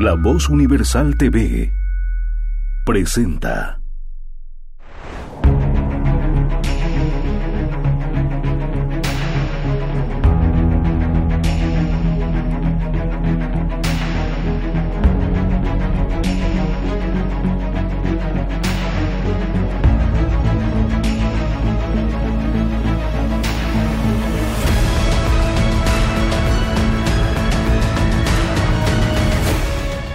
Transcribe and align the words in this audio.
La 0.00 0.14
Voz 0.14 0.48
Universal 0.48 1.18
TV 1.18 1.74
presenta 2.86 3.79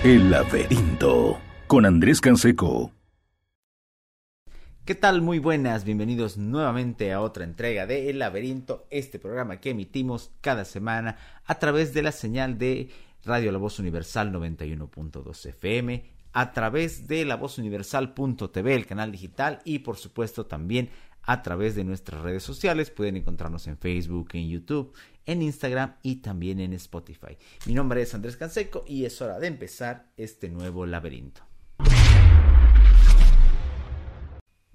El 0.05 0.29
laberinto 0.29 1.41
con 1.66 1.84
Andrés 1.84 2.21
Canseco. 2.21 2.91
¿Qué 4.85 4.93
tal? 4.93 5.23
Muy 5.23 5.39
buenas, 5.39 5.84
bienvenidos 5.84 6.38
nuevamente 6.38 7.11
a 7.11 7.21
otra 7.21 7.43
entrega 7.43 7.88
de 7.88 8.11
El 8.11 8.20
laberinto, 8.20 8.85
este 8.91 9.17
programa 9.17 9.59
que 9.59 9.71
emitimos 9.71 10.30
cada 10.41 10.63
semana 10.63 11.17
a 11.44 11.57
través 11.57 11.95
de 11.95 12.03
la 12.03 12.11
señal 12.11 12.59
de 12.59 12.91
Radio 13.23 13.52
La 13.52 13.57
Voz 13.57 13.80
Universal 13.80 14.31
91.2 14.31 15.47
FM, 15.47 16.05
a 16.33 16.53
través 16.53 17.08
de 17.08 17.25
la 17.25 17.35
voz 17.35 17.58
universal.tv, 17.58 18.75
el 18.75 18.85
canal 18.85 19.11
digital 19.11 19.59
y 19.66 19.80
por 19.80 19.97
supuesto 19.97 20.45
también 20.45 20.91
a 21.25 21.41
través 21.41 21.75
de 21.75 21.84
nuestras 21.84 22.21
redes 22.21 22.43
sociales. 22.43 22.91
Pueden 22.91 23.17
encontrarnos 23.17 23.67
en 23.67 23.77
Facebook, 23.77 24.29
en 24.33 24.49
YouTube, 24.49 24.93
en 25.25 25.41
Instagram 25.41 25.95
y 26.02 26.17
también 26.17 26.59
en 26.59 26.73
Spotify. 26.73 27.38
Mi 27.66 27.73
nombre 27.73 28.02
es 28.02 28.13
Andrés 28.13 28.38
Canseco 28.38 28.83
y 28.88 29.05
es 29.05 29.21
hora 29.21 29.39
de 29.39 29.47
empezar 29.47 30.11
este 30.17 30.49
nuevo 30.49 30.85
laberinto. 30.85 31.41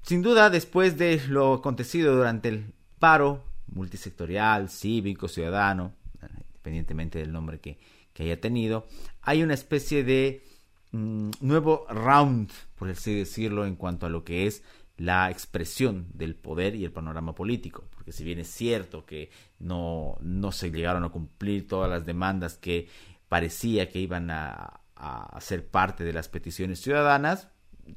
Sin 0.02 0.22
duda, 0.22 0.50
después 0.50 0.98
de 0.98 1.22
lo 1.28 1.54
acontecido 1.54 2.16
durante 2.16 2.48
el 2.48 2.72
paro 2.98 3.44
multisectorial, 3.68 4.68
cívico, 4.68 5.28
ciudadano, 5.28 5.94
independientemente 6.20 7.20
del 7.20 7.32
nombre 7.32 7.60
que, 7.60 7.78
haya 8.18 8.38
tenido, 8.38 8.86
hay 9.22 9.42
una 9.42 9.54
especie 9.54 10.04
de 10.04 10.44
mm, 10.92 11.30
nuevo 11.40 11.86
round, 11.88 12.50
por 12.76 12.90
así 12.90 13.14
decirlo, 13.14 13.64
en 13.64 13.76
cuanto 13.76 14.04
a 14.04 14.10
lo 14.10 14.24
que 14.24 14.46
es 14.46 14.62
la 15.00 15.30
expresión 15.30 16.08
del 16.12 16.34
poder 16.34 16.74
y 16.74 16.84
el 16.84 16.92
panorama 16.92 17.34
político, 17.34 17.84
porque 17.94 18.12
si 18.12 18.22
bien 18.22 18.38
es 18.38 18.48
cierto 18.48 19.06
que 19.06 19.30
no, 19.58 20.18
no 20.20 20.52
se 20.52 20.70
llegaron 20.70 21.04
a 21.04 21.08
cumplir 21.08 21.66
todas 21.66 21.88
las 21.88 22.04
demandas 22.04 22.58
que 22.58 22.86
parecía 23.30 23.88
que 23.88 23.98
iban 23.98 24.30
a, 24.30 24.82
a 24.96 25.40
ser 25.40 25.66
parte 25.66 26.04
de 26.04 26.12
las 26.12 26.28
peticiones 26.28 26.82
ciudadanas, 26.82 27.48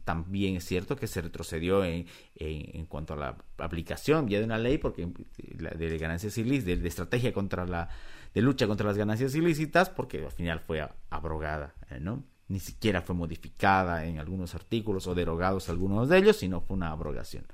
también 0.06 0.56
es 0.56 0.64
cierto 0.64 0.96
que 0.96 1.08
se 1.08 1.22
retrocedió 1.22 1.84
en, 1.84 2.08
en, 2.36 2.86
cuanto 2.86 3.16
a 3.16 3.18
la 3.18 3.38
aplicación 3.58 4.30
ya 4.30 4.40
de 4.40 4.46
una 4.46 4.58
ley 4.58 4.78
porque 4.78 5.06
de 5.06 5.98
ganancias 5.98 6.38
ilícitas, 6.38 6.82
de, 6.82 6.88
estrategia 6.88 7.34
contra 7.34 7.68
la 7.68 7.90
de 8.34 8.42
lucha 8.42 8.66
contra 8.66 8.88
las 8.88 8.98
ganancias 8.98 9.36
ilícitas, 9.36 9.90
porque 9.90 10.24
al 10.24 10.32
final 10.32 10.62
fue 10.62 10.88
abrogada, 11.10 11.76
¿no? 12.00 12.24
Ni 12.48 12.60
siquiera 12.60 13.02
fue 13.02 13.16
modificada 13.16 14.06
en 14.06 14.20
algunos 14.20 14.56
artículos 14.56 15.08
o 15.08 15.16
derogados 15.16 15.70
algunos 15.70 16.10
de 16.10 16.18
ellos, 16.18 16.38
sino 16.38 16.62
fue 16.62 16.78
una 16.78 16.92
abrogación. 16.92 17.46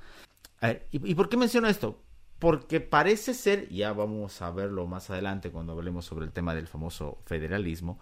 ¿y, 0.91 1.15
por 1.15 1.29
qué 1.29 1.37
menciono 1.37 1.67
esto? 1.67 2.03
Porque 2.37 2.79
parece 2.79 3.33
ser, 3.33 3.69
ya 3.69 3.93
vamos 3.93 4.41
a 4.41 4.51
verlo 4.51 4.87
más 4.87 5.09
adelante 5.09 5.51
cuando 5.51 5.73
hablemos 5.73 6.05
sobre 6.05 6.25
el 6.25 6.31
tema 6.31 6.55
del 6.55 6.67
famoso 6.67 7.21
federalismo, 7.25 7.99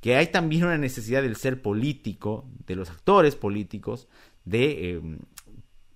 que 0.00 0.16
hay 0.16 0.28
también 0.28 0.64
una 0.64 0.78
necesidad 0.78 1.22
del 1.22 1.36
ser 1.36 1.62
político, 1.62 2.48
de 2.66 2.76
los 2.76 2.90
actores 2.90 3.36
políticos, 3.36 4.08
de 4.44 4.90
em, 4.90 5.18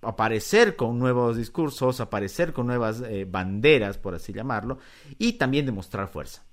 aparecer 0.03 0.77
con 0.77 0.99
nuevos 0.99 1.37
discursos, 1.37 2.01
aparecer 2.01 2.53
con 2.53 2.67
nuevas 2.67 3.03
eh, 3.03 3.27
banderas, 3.29 3.99
por 3.99 4.15
así 4.15 4.33
llamarlo, 4.33 4.79
y 5.19 5.35
también 5.35 5.67
demostrar 5.67 6.09
fuerza. 6.09 6.45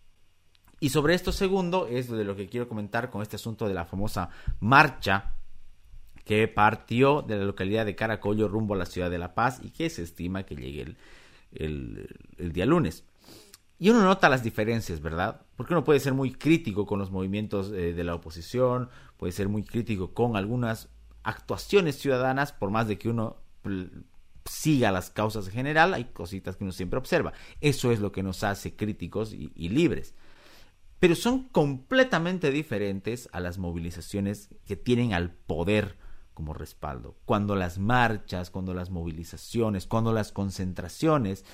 Y 0.80 0.90
sobre 0.90 1.16
esto 1.16 1.32
segundo 1.32 1.88
es 1.88 2.10
de 2.10 2.24
lo 2.24 2.36
que 2.36 2.48
quiero 2.48 2.68
comentar 2.68 3.10
con 3.10 3.22
este 3.22 3.36
asunto 3.36 3.68
de 3.68 3.74
la 3.74 3.86
famosa 3.86 4.30
marcha 4.60 5.34
que 6.24 6.48
partió 6.48 7.22
de 7.22 7.38
la 7.38 7.46
localidad 7.46 7.86
de 7.86 7.96
Caracollo 7.96 8.48
rumbo 8.48 8.76
a 8.76 8.78
la 8.78 8.86
ciudad 8.86 9.10
de 9.10 9.18
La 9.18 9.34
Paz 9.34 9.60
y 9.64 9.72
que 9.72 9.90
se 9.90 10.04
estima 10.04 10.44
que 10.44 10.56
llegue 10.56 10.96
el, 11.54 12.54
día 12.54 12.66
lunes. 12.66 13.06
Y 13.80 13.90
uno 13.90 14.04
nota 14.04 14.30
las 14.30 14.44
diferencias, 14.44 15.02
¿verdad? 15.02 15.42
Porque 15.56 15.74
uno 15.74 15.84
puede 15.84 16.00
ser 16.00 16.14
muy 16.14 16.34
crítico 16.34 16.86
con 16.86 17.00
los 17.00 17.12
movimientos 17.12 17.72
eh, 17.72 17.94
de 17.94 18.04
la 18.04 18.16
oposición, 18.16 18.90
puede 19.18 19.32
ser 19.32 19.50
muy 19.50 19.64
crítico 19.64 20.14
con 20.14 20.36
algunas 20.36 20.90
actuaciones 21.24 21.98
ciudadanas, 21.98 22.52
por 22.52 22.72
más 22.72 22.88
de 22.88 22.98
que 22.98 23.10
uno 23.10 23.38
siga 24.46 24.92
las 24.92 25.10
causas 25.10 25.48
en 25.48 25.54
general, 25.54 25.94
hay 25.94 26.06
cositas 26.06 26.56
que 26.56 26.64
uno 26.64 26.74
siempre 26.74 27.00
observa. 27.00 27.34
Eso 27.62 27.92
es 27.92 28.00
lo 28.00 28.12
que 28.12 28.24
nos 28.24 28.44
hace 28.44 28.76
críticos 28.76 29.34
y 29.34 29.70
libres 29.70 30.14
pero 31.00 31.16
son 31.16 31.44
completamente 31.50 32.52
diferentes 32.52 33.30
a 33.32 33.40
las 33.40 33.58
movilizaciones 33.58 34.50
que 34.66 34.76
tienen 34.76 35.14
al 35.14 35.32
poder 35.32 35.98
como 36.34 36.54
respaldo. 36.54 37.16
Cuando 37.26 37.56
las 37.56 37.80
marchas, 37.80 38.50
cuando 38.50 38.74
las 38.74 38.90
movilizaciones, 38.90 39.88
cuando 39.88 40.14
las 40.14 40.32
concentraciones 40.32 41.46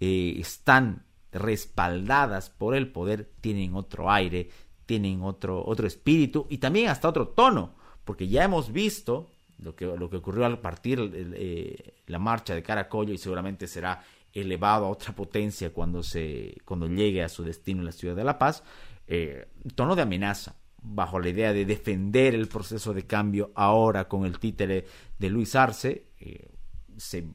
eh, 0.00 0.36
están 0.38 1.04
respaldadas 1.32 2.50
por 2.50 2.74
el 2.76 2.92
poder, 2.92 3.30
tienen 3.40 3.74
otro 3.74 4.10
aire, 4.10 4.50
tienen 4.86 5.22
otro, 5.22 5.64
otro 5.64 5.86
espíritu 5.86 6.46
y 6.48 6.58
también 6.58 6.88
hasta 6.88 7.08
otro 7.08 7.28
tono, 7.28 7.74
porque 8.04 8.28
ya 8.28 8.44
hemos 8.44 8.72
visto 8.72 9.30
lo 9.58 9.74
que, 9.74 9.86
lo 9.86 10.10
que 10.10 10.16
ocurrió 10.16 10.46
al 10.46 10.60
partir 10.60 11.10
eh, 11.12 11.94
la 12.06 12.18
marcha 12.18 12.54
de 12.54 12.62
Caracollo 12.62 13.12
y 13.12 13.18
seguramente 13.18 13.66
será 13.66 14.04
elevado 14.34 14.86
a 14.86 14.90
otra 14.90 15.14
potencia 15.14 15.72
cuando, 15.72 16.02
se, 16.02 16.56
cuando 16.64 16.88
llegue 16.88 17.22
a 17.22 17.28
su 17.28 17.44
destino 17.44 17.80
en 17.80 17.86
la 17.86 17.92
ciudad 17.92 18.16
de 18.16 18.24
La 18.24 18.38
Paz, 18.38 18.64
eh, 19.06 19.46
tono 19.74 19.94
de 19.94 20.02
amenaza, 20.02 20.56
bajo 20.82 21.18
la 21.18 21.30
idea 21.30 21.52
de 21.52 21.64
defender 21.64 22.34
el 22.34 22.48
proceso 22.48 22.92
de 22.92 23.06
cambio 23.06 23.52
ahora 23.54 24.06
con 24.08 24.26
el 24.26 24.38
títere 24.38 24.84
de 25.18 25.30
Luis 25.30 25.54
Arce, 25.54 26.08
eh, 26.18 26.50
se 26.96 27.26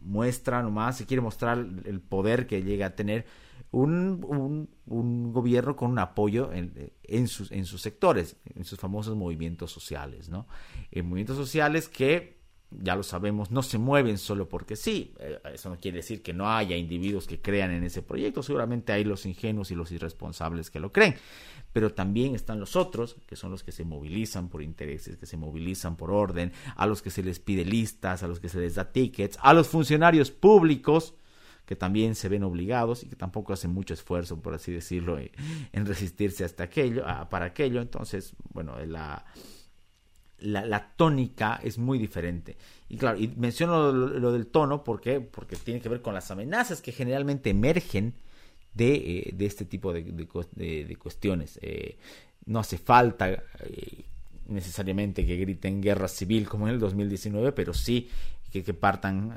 muestra 0.00 0.62
nomás, 0.62 0.98
se 0.98 1.06
quiere 1.06 1.20
mostrar 1.22 1.58
el 1.58 2.00
poder 2.00 2.46
que 2.46 2.62
llega 2.62 2.86
a 2.86 2.94
tener 2.94 3.26
un, 3.70 4.68
un, 4.86 5.32
gobierno 5.32 5.74
con 5.74 5.90
un 5.90 5.98
apoyo 5.98 6.52
en, 6.52 6.92
en, 7.02 7.26
sus, 7.26 7.50
en 7.50 7.64
sus 7.64 7.82
sectores, 7.82 8.36
en 8.54 8.64
sus 8.64 8.78
famosos 8.78 9.16
movimientos 9.16 9.72
sociales, 9.72 10.28
¿no? 10.28 10.46
En 10.92 11.06
movimientos 11.06 11.36
sociales 11.36 11.88
que 11.88 12.33
ya 12.82 12.96
lo 12.96 13.02
sabemos, 13.02 13.50
no 13.50 13.62
se 13.62 13.78
mueven 13.78 14.18
solo 14.18 14.48
porque 14.48 14.76
sí. 14.76 15.14
Eh, 15.18 15.38
eso 15.54 15.70
no 15.70 15.78
quiere 15.78 15.98
decir 15.98 16.22
que 16.22 16.32
no 16.32 16.50
haya 16.50 16.76
individuos 16.76 17.26
que 17.26 17.40
crean 17.40 17.70
en 17.70 17.84
ese 17.84 18.02
proyecto, 18.02 18.42
seguramente 18.42 18.92
hay 18.92 19.04
los 19.04 19.26
ingenuos 19.26 19.70
y 19.70 19.74
los 19.74 19.92
irresponsables 19.92 20.70
que 20.70 20.80
lo 20.80 20.92
creen, 20.92 21.16
pero 21.72 21.92
también 21.92 22.34
están 22.34 22.60
los 22.60 22.76
otros, 22.76 23.16
que 23.26 23.36
son 23.36 23.50
los 23.50 23.62
que 23.62 23.72
se 23.72 23.84
movilizan 23.84 24.48
por 24.48 24.62
intereses, 24.62 25.16
que 25.16 25.26
se 25.26 25.36
movilizan 25.36 25.96
por 25.96 26.10
orden, 26.10 26.52
a 26.76 26.86
los 26.86 27.02
que 27.02 27.10
se 27.10 27.22
les 27.22 27.40
pide 27.40 27.64
listas, 27.64 28.22
a 28.22 28.28
los 28.28 28.40
que 28.40 28.48
se 28.48 28.60
les 28.60 28.74
da 28.74 28.92
tickets, 28.92 29.38
a 29.42 29.54
los 29.54 29.68
funcionarios 29.68 30.30
públicos 30.30 31.14
que 31.66 31.76
también 31.76 32.14
se 32.14 32.28
ven 32.28 32.44
obligados 32.44 33.04
y 33.04 33.08
que 33.08 33.16
tampoco 33.16 33.52
hacen 33.52 33.72
mucho 33.72 33.94
esfuerzo, 33.94 34.40
por 34.40 34.54
así 34.54 34.70
decirlo, 34.70 35.18
en 35.18 35.86
resistirse 35.86 36.44
hasta 36.44 36.64
aquello, 36.64 37.04
para 37.30 37.46
aquello. 37.46 37.80
Entonces, 37.80 38.34
bueno, 38.52 38.76
la, 38.84 39.24
la, 40.38 40.94
tónica 40.96 41.60
es 41.62 41.78
muy 41.78 41.98
diferente. 41.98 42.56
Y 42.88 42.96
claro, 42.96 43.18
y 43.18 43.28
menciono 43.28 43.92
lo, 43.92 44.32
del 44.32 44.46
tono 44.46 44.84
porque, 44.84 45.20
porque 45.20 45.56
tiene 45.56 45.80
que 45.80 45.88
ver 45.88 46.02
con 46.02 46.14
las 46.14 46.30
amenazas 46.30 46.82
que 46.82 46.92
generalmente 46.92 47.50
emergen 47.50 48.14
de, 48.74 48.94
eh, 48.94 49.30
de 49.32 49.46
este 49.46 49.64
tipo 49.64 49.92
de, 49.92 50.02
de, 50.02 50.96
cuestiones. 50.96 51.58
Eh, 51.62 51.96
no 52.46 52.58
hace 52.58 52.78
falta 52.78 53.30
eh, 53.30 54.04
necesariamente 54.48 55.26
que 55.26 55.36
griten 55.36 55.80
guerra 55.80 56.08
civil 56.08 56.48
como 56.48 56.68
en 56.68 56.74
el 56.74 56.80
2019, 56.80 57.52
pero 57.52 57.72
sí 57.72 58.08
que, 58.50 58.62
que 58.62 58.74
partan 58.74 59.32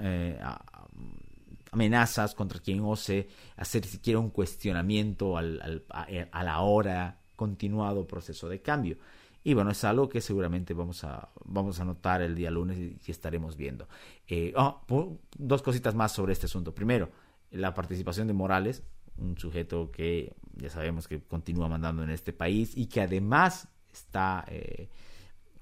amenazas 1.72 2.36
contra 2.36 2.60
quien 2.60 2.82
ose 2.82 3.28
hacer 3.56 3.86
siquiera 3.86 4.20
un 4.20 4.30
cuestionamiento 4.30 5.38
al, 5.38 5.62
al, 5.90 6.30
a 6.32 6.44
la 6.44 6.62
hora 6.62 7.20
continuado 7.36 8.06
proceso 8.08 8.50
de 8.50 8.62
cambio. 8.62 8.98
Y 9.48 9.54
bueno, 9.54 9.72
es 9.72 9.82
algo 9.86 10.10
que 10.10 10.20
seguramente 10.20 10.74
vamos 10.74 11.06
a, 11.06 11.30
vamos 11.46 11.80
a 11.80 11.86
notar 11.86 12.22
el 12.22 12.36
día 12.36 12.52
lunes 12.52 12.78
y, 12.78 13.00
estaremos 13.10 13.56
viendo. 13.56 13.88
Eh, 14.28 14.52
oh, 14.58 14.82
dos 15.38 15.62
cositas 15.62 15.96
más 15.96 16.12
sobre 16.12 16.34
este 16.34 16.48
asunto. 16.48 16.76
Primero, 16.76 17.12
la 17.52 17.74
participación 17.74 18.28
de 18.28 18.34
Morales, 18.34 18.84
un 19.18 19.38
sujeto 19.38 19.90
que 19.90 20.36
ya 20.58 20.70
sabemos 20.70 21.08
que 21.08 21.22
continúa 21.22 21.70
mandando 21.70 22.04
en 22.04 22.10
este 22.10 22.34
país 22.34 22.76
y 22.76 22.88
que 22.88 23.00
además 23.00 23.70
está, 23.90 24.44
eh, 24.50 24.90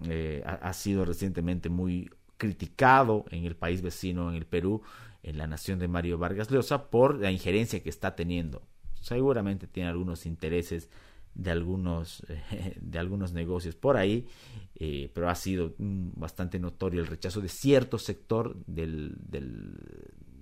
eh, 0.10 0.44
ha, 0.44 0.74
sido 0.74 1.06
recientemente 1.06 1.70
muy 1.70 2.10
criticado 2.38 3.26
en 3.30 3.46
el 3.46 3.56
país 3.56 3.84
vecino, 3.84 4.32
en 4.32 4.36
el 4.36 4.48
Perú, 4.48 4.82
en 5.22 5.38
la 5.38 5.46
nación 5.46 5.78
de 5.78 5.88
Mario 5.88 6.18
Vargas 6.18 6.50
Llosa, 6.50 6.90
por 6.90 7.20
la 7.20 7.32
injerencia 7.32 7.84
que 7.84 7.90
está 7.92 8.16
teniendo. 8.16 8.64
Seguramente 9.00 9.68
tiene 9.68 9.90
algunos 9.90 10.26
intereses 10.26 10.90
de 11.36 11.52
algunos, 11.52 12.26
de 12.82 13.00
algunos 13.00 13.34
negocios 13.34 13.76
por 13.76 13.98
ahí, 13.98 14.28
eh, 14.76 15.12
pero 15.14 15.30
ha 15.30 15.36
sido 15.36 15.76
mm, 15.78 16.12
bastante 16.16 16.60
notorio 16.60 17.02
el 17.02 17.08
rechazo 17.08 17.42
de 17.42 17.50
cierto 17.50 18.00
sector 18.00 18.56
del, 18.66 19.16
del, 19.20 19.78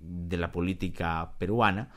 de 0.01 0.37
la 0.37 0.51
política 0.51 1.33
peruana 1.37 1.91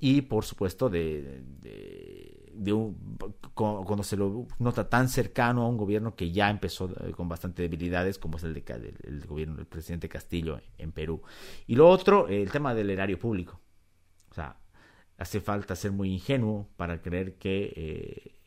y 0.00 0.22
por 0.22 0.44
supuesto 0.44 0.88
de, 0.88 1.42
de, 1.60 2.72
un, 2.72 3.18
cuando 3.54 4.02
se 4.04 4.16
lo 4.16 4.46
nota 4.58 4.88
tan 4.88 5.08
cercano 5.08 5.62
a 5.62 5.68
un 5.68 5.76
gobierno 5.76 6.14
que 6.14 6.30
ya 6.30 6.50
empezó 6.50 6.90
eh, 7.04 7.10
con 7.12 7.28
bastante 7.28 7.62
debilidades 7.62 8.18
como 8.18 8.36
es 8.36 8.44
el, 8.44 8.54
de, 8.54 8.94
el, 9.02 9.26
gobierno 9.26 9.56
del 9.56 9.66
presidente 9.66 10.08
Castillo 10.08 10.60
en 10.78 10.92
Perú. 10.92 11.22
Y 11.66 11.74
lo 11.74 11.88
otro, 11.88 12.28
el 12.28 12.50
tema 12.50 12.74
del 12.74 12.90
erario 12.90 13.18
público. 13.18 13.60
O 14.30 14.34
sea, 14.34 14.56
hace 15.16 15.40
falta 15.40 15.74
ser 15.74 15.90
muy 15.90 16.12
ingenuo 16.12 16.68
para 16.76 17.02
creer 17.02 17.34
que 17.34 17.72
eh, 17.74 18.37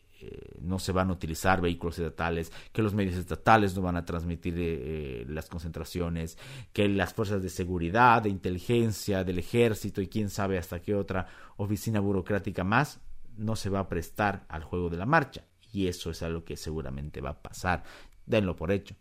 no 0.61 0.79
se 0.79 0.91
van 0.91 1.09
a 1.09 1.13
utilizar 1.13 1.61
vehículos 1.61 1.99
estatales, 1.99 2.51
que 2.71 2.81
los 2.81 2.93
medios 2.93 3.15
estatales 3.15 3.75
no 3.75 3.81
van 3.81 3.97
a 3.97 4.05
transmitir 4.05 4.55
eh, 4.57 5.25
las 5.27 5.49
concentraciones, 5.49 6.37
que 6.73 6.87
las 6.87 7.13
fuerzas 7.13 7.41
de 7.41 7.49
seguridad, 7.49 8.21
de 8.21 8.29
inteligencia, 8.29 9.23
del 9.23 9.39
ejército 9.39 10.01
y 10.01 10.07
quién 10.07 10.29
sabe 10.29 10.57
hasta 10.57 10.81
qué 10.81 10.95
otra 10.95 11.27
oficina 11.57 11.99
burocrática 11.99 12.63
más 12.63 12.99
no 13.37 13.55
se 13.55 13.69
va 13.69 13.79
a 13.79 13.87
prestar 13.87 14.45
al 14.49 14.63
juego 14.63 14.89
de 14.89 14.97
la 14.97 15.05
marcha. 15.05 15.45
Y 15.71 15.87
eso 15.87 16.11
es 16.11 16.21
algo 16.21 16.43
que 16.43 16.57
seguramente 16.57 17.21
va 17.21 17.31
a 17.31 17.41
pasar. 17.41 17.83
Denlo 18.25 18.55
por 18.55 18.71
hecho. 18.71 18.95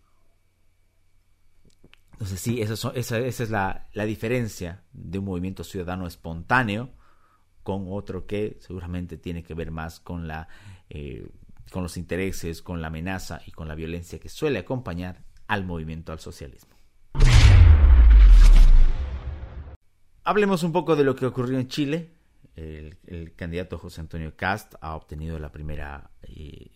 Entonces 2.13 2.41
sí, 2.41 2.61
esa, 2.61 2.91
esa, 2.91 3.19
es 3.19 3.51
la, 3.51 3.89
la 3.93 4.05
diferencia 4.05 4.85
de 4.93 5.19
un 5.19 5.25
movimiento 5.25 5.65
ciudadano 5.65 6.07
espontáneo 6.07 6.91
con 7.63 7.87
otro 7.89 8.27
que 8.27 8.59
seguramente 8.61 9.17
tiene 9.17 9.43
que 9.43 9.55
ver 9.55 9.71
más 9.71 10.01
con 10.01 10.29
la 10.29 10.49
eh, 10.89 11.29
con 11.71 11.83
los 11.83 11.97
intereses, 11.97 12.63
con 12.63 12.81
la 12.81 12.89
amenaza 12.89 13.41
y 13.47 13.51
con 13.53 13.69
la 13.69 13.75
violencia 13.75 14.19
que 14.19 14.29
suele 14.29 14.59
acompañar 14.59 15.25
al 15.47 15.65
movimiento 15.65 16.13
al 16.13 16.21
socialismo. 16.21 16.77
Hablemos 20.25 20.63
un 20.63 20.73
poco 20.73 20.97
de 20.97 21.05
lo 21.05 21.17
que 21.17 21.27
ocurrió 21.27 21.59
en 21.59 21.69
Chile. 21.69 22.13
El, 22.57 23.33
candidato 23.37 23.79
José 23.79 24.03
Antonio 24.03 24.37
Cast 24.37 24.75
ha 24.81 24.95
obtenido 24.95 25.39
la 25.39 25.51
primera 25.51 26.11
eh, 26.23 26.69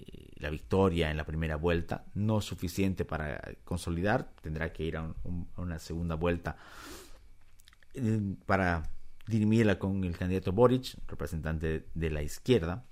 la 0.44 0.50
victoria 0.50 1.10
en 1.10 1.16
la 1.16 1.24
primera 1.24 1.56
vuelta, 1.56 2.04
no 2.14 2.40
suficiente 2.40 3.04
para 3.04 3.40
consolidar, 3.64 4.30
tendrá 4.42 4.72
que 4.72 4.84
ir 4.84 4.96
a, 4.96 5.14
una 5.56 5.78
segunda 5.78 6.16
vuelta 6.16 6.56
eh, 7.94 8.20
para 8.44 8.82
dirimirla 9.26 9.78
con 9.78 10.04
el 10.04 10.16
candidato 10.18 10.52
Boric, 10.52 10.96
representante 11.08 11.86
de 11.94 12.10
la 12.10 12.22
izquierda. 12.22 12.84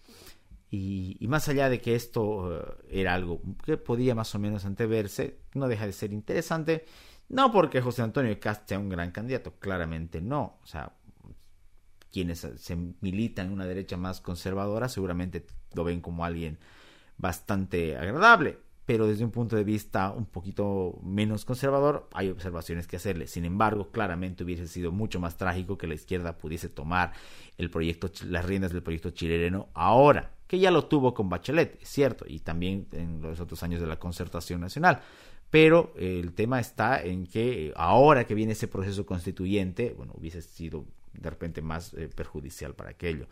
Y, 0.75 1.19
más 1.29 1.49
allá 1.49 1.69
de 1.69 1.83
que 1.83 1.95
esto 1.95 2.59
eh, 2.91 3.01
era 3.03 3.13
algo 3.13 3.43
que 3.63 3.77
podía 3.77 4.15
más 4.15 4.35
o 4.35 4.39
menos 4.39 4.65
anteverse, 4.65 5.39
no 5.53 5.69
deja 5.69 5.85
de 5.85 5.93
ser 5.93 6.15
interesante. 6.15 6.87
No 7.29 7.53
porque 7.53 7.83
José 7.83 8.01
Antonio 8.01 8.41
Cast 8.41 8.69
sea 8.71 8.79
un 8.79 8.89
gran 8.89 9.11
candidato, 9.11 9.53
claramente 9.59 10.23
no. 10.23 10.59
O 10.63 10.67
sea, 10.67 10.95
quienes 12.11 12.41
se 12.57 12.77
militan 13.03 13.49
en 13.49 13.53
una 13.53 13.67
derecha 13.67 13.99
más 13.99 14.23
conservadora 14.23 14.89
seguramente 14.89 15.47
lo 15.75 15.85
ven 15.85 16.01
como 16.01 16.25
alguien 16.25 16.59
bastante 17.19 17.99
agradable 17.99 18.59
pero 18.85 19.07
desde 19.07 19.25
un 19.25 19.31
punto 19.31 19.57
de 19.57 19.65
vista 19.65 20.11
un 20.11 20.27
poquito 20.27 20.99
menos 21.03 21.45
conservador 21.45 22.09
hay 22.13 22.31
observaciones 22.31 22.87
que 22.87 22.97
hacerle. 22.97 23.27
Sin 23.27 23.45
embargo, 23.45 23.91
claramente 23.91 24.43
hubiese 24.43 24.67
sido 24.67 24.91
mucho 24.91 25.21
más 25.21 25.37
trágico 25.37 25.79
que 25.79 25.87
la 25.87 25.95
izquierda 25.95 26.37
pudiese 26.37 26.69
tomar 26.69 27.13
el 27.59 27.71
proyecto, 27.71 28.11
las 28.27 28.45
riendas 28.45 28.73
del 28.73 28.83
proyecto 28.83 29.11
chileno 29.11 29.69
ahora, 29.75 30.33
que 30.47 30.59
ya 30.59 30.71
lo 30.71 30.87
tuvo 30.87 31.15
con 31.15 31.29
Bachelet, 31.29 31.81
es 31.81 31.89
cierto, 31.89 32.25
y 32.27 32.41
también 32.41 32.89
en 32.93 33.23
los 33.23 33.41
otros 33.41 33.63
años 33.63 33.81
de 33.81 33.87
la 33.87 33.99
concertación 33.99 34.61
nacional. 34.61 35.01
Pero 35.51 35.93
el 35.97 36.33
tema 36.33 36.61
está 36.61 37.03
en 37.03 37.27
que 37.27 37.73
ahora 37.77 38.25
que 38.25 38.35
viene 38.35 38.53
ese 38.53 38.69
proceso 38.69 39.05
constituyente, 39.07 39.95
bueno, 39.97 40.13
hubiese 40.17 40.41
sido 40.43 40.87
de 41.13 41.31
repente 41.31 41.61
más 41.61 41.93
eh, 41.95 42.09
perjudicial 42.09 42.75
para 42.75 42.91
aquello. 42.91 43.27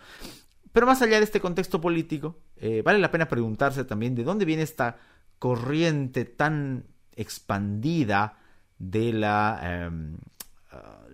Pero 0.73 0.87
más 0.87 1.03
allá 1.03 1.19
de 1.19 1.25
este 1.25 1.41
contexto 1.41 1.81
político, 1.81 2.37
eh, 2.59 2.83
vale 2.85 2.99
la 2.99 3.11
pena 3.11 3.27
preguntarse 3.27 3.85
también 3.85 4.15
de 4.15 4.23
dónde 4.23 4.45
viene 4.45 4.63
esta 4.63 4.99
corriente 5.41 6.25
tan 6.25 6.85
expandida 7.17 8.39
de 8.79 9.13
la... 9.13 9.59
Em, 9.63 10.19
ah, 10.71 11.05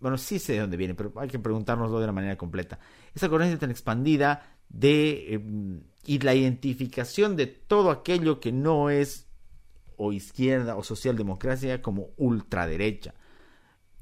bueno, 0.00 0.16
sí 0.16 0.38
sé 0.38 0.54
de 0.54 0.60
dónde 0.60 0.76
viene, 0.76 0.94
pero 0.94 1.12
hay 1.16 1.28
que 1.28 1.38
preguntárnoslo 1.38 2.00
de 2.00 2.06
la 2.06 2.12
manera 2.12 2.36
completa. 2.36 2.80
Esa 3.14 3.28
corriente 3.28 3.58
tan 3.58 3.70
expandida 3.70 4.56
de... 4.68 5.34
Em, 5.34 5.82
y 6.04 6.18
la 6.20 6.34
identificación 6.34 7.36
de 7.36 7.46
todo 7.46 7.90
aquello 7.90 8.40
que 8.40 8.50
no 8.50 8.88
es 8.88 9.28
o 9.98 10.12
izquierda 10.12 10.76
o 10.76 10.82
socialdemocracia 10.82 11.82
como 11.82 12.10
ultraderecha. 12.16 13.12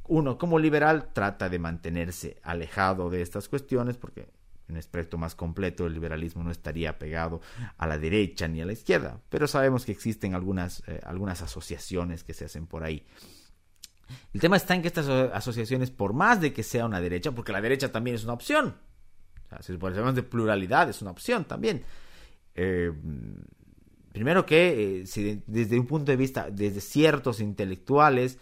Uno 0.06 0.38
como 0.38 0.61
liberal 0.61 1.11
trata 1.12 1.49
de 1.49 1.58
mantenerse 1.58 2.38
alejado 2.44 3.11
de 3.11 3.22
estas 3.22 3.49
cuestiones 3.49 3.96
porque 3.96 4.29
en 4.68 4.76
aspecto 4.76 5.18
más 5.18 5.34
completo, 5.34 5.86
el 5.86 5.94
liberalismo 5.94 6.42
no 6.42 6.50
estaría 6.50 6.98
pegado 6.98 7.40
a 7.78 7.86
la 7.86 7.98
derecha 7.98 8.48
ni 8.48 8.60
a 8.60 8.66
la 8.66 8.72
izquierda, 8.72 9.20
pero 9.28 9.46
sabemos 9.46 9.84
que 9.84 9.92
existen 9.92 10.34
algunas, 10.34 10.82
eh, 10.86 11.00
algunas 11.04 11.42
asociaciones 11.42 12.24
que 12.24 12.34
se 12.34 12.46
hacen 12.46 12.66
por 12.66 12.84
ahí. 12.84 13.06
El 14.32 14.40
tema 14.40 14.56
está 14.56 14.74
en 14.74 14.82
que 14.82 14.88
estas 14.88 15.08
asociaciones, 15.08 15.90
por 15.90 16.12
más 16.12 16.40
de 16.40 16.52
que 16.52 16.62
sea 16.62 16.86
una 16.86 17.00
derecha, 17.00 17.32
porque 17.32 17.52
la 17.52 17.60
derecha 17.60 17.90
también 17.90 18.16
es 18.16 18.24
una 18.24 18.34
opción, 18.34 18.76
o 19.46 19.48
sea, 19.48 19.62
si 19.62 19.72
de 19.72 20.22
pluralidad, 20.22 20.88
es 20.88 21.02
una 21.02 21.12
opción 21.12 21.44
también. 21.44 21.84
Eh, 22.54 22.92
primero 24.12 24.46
que, 24.46 25.02
eh, 25.02 25.42
desde 25.46 25.78
un 25.78 25.86
punto 25.86 26.10
de 26.10 26.16
vista, 26.16 26.50
desde 26.50 26.80
ciertos 26.80 27.40
intelectuales, 27.40 28.38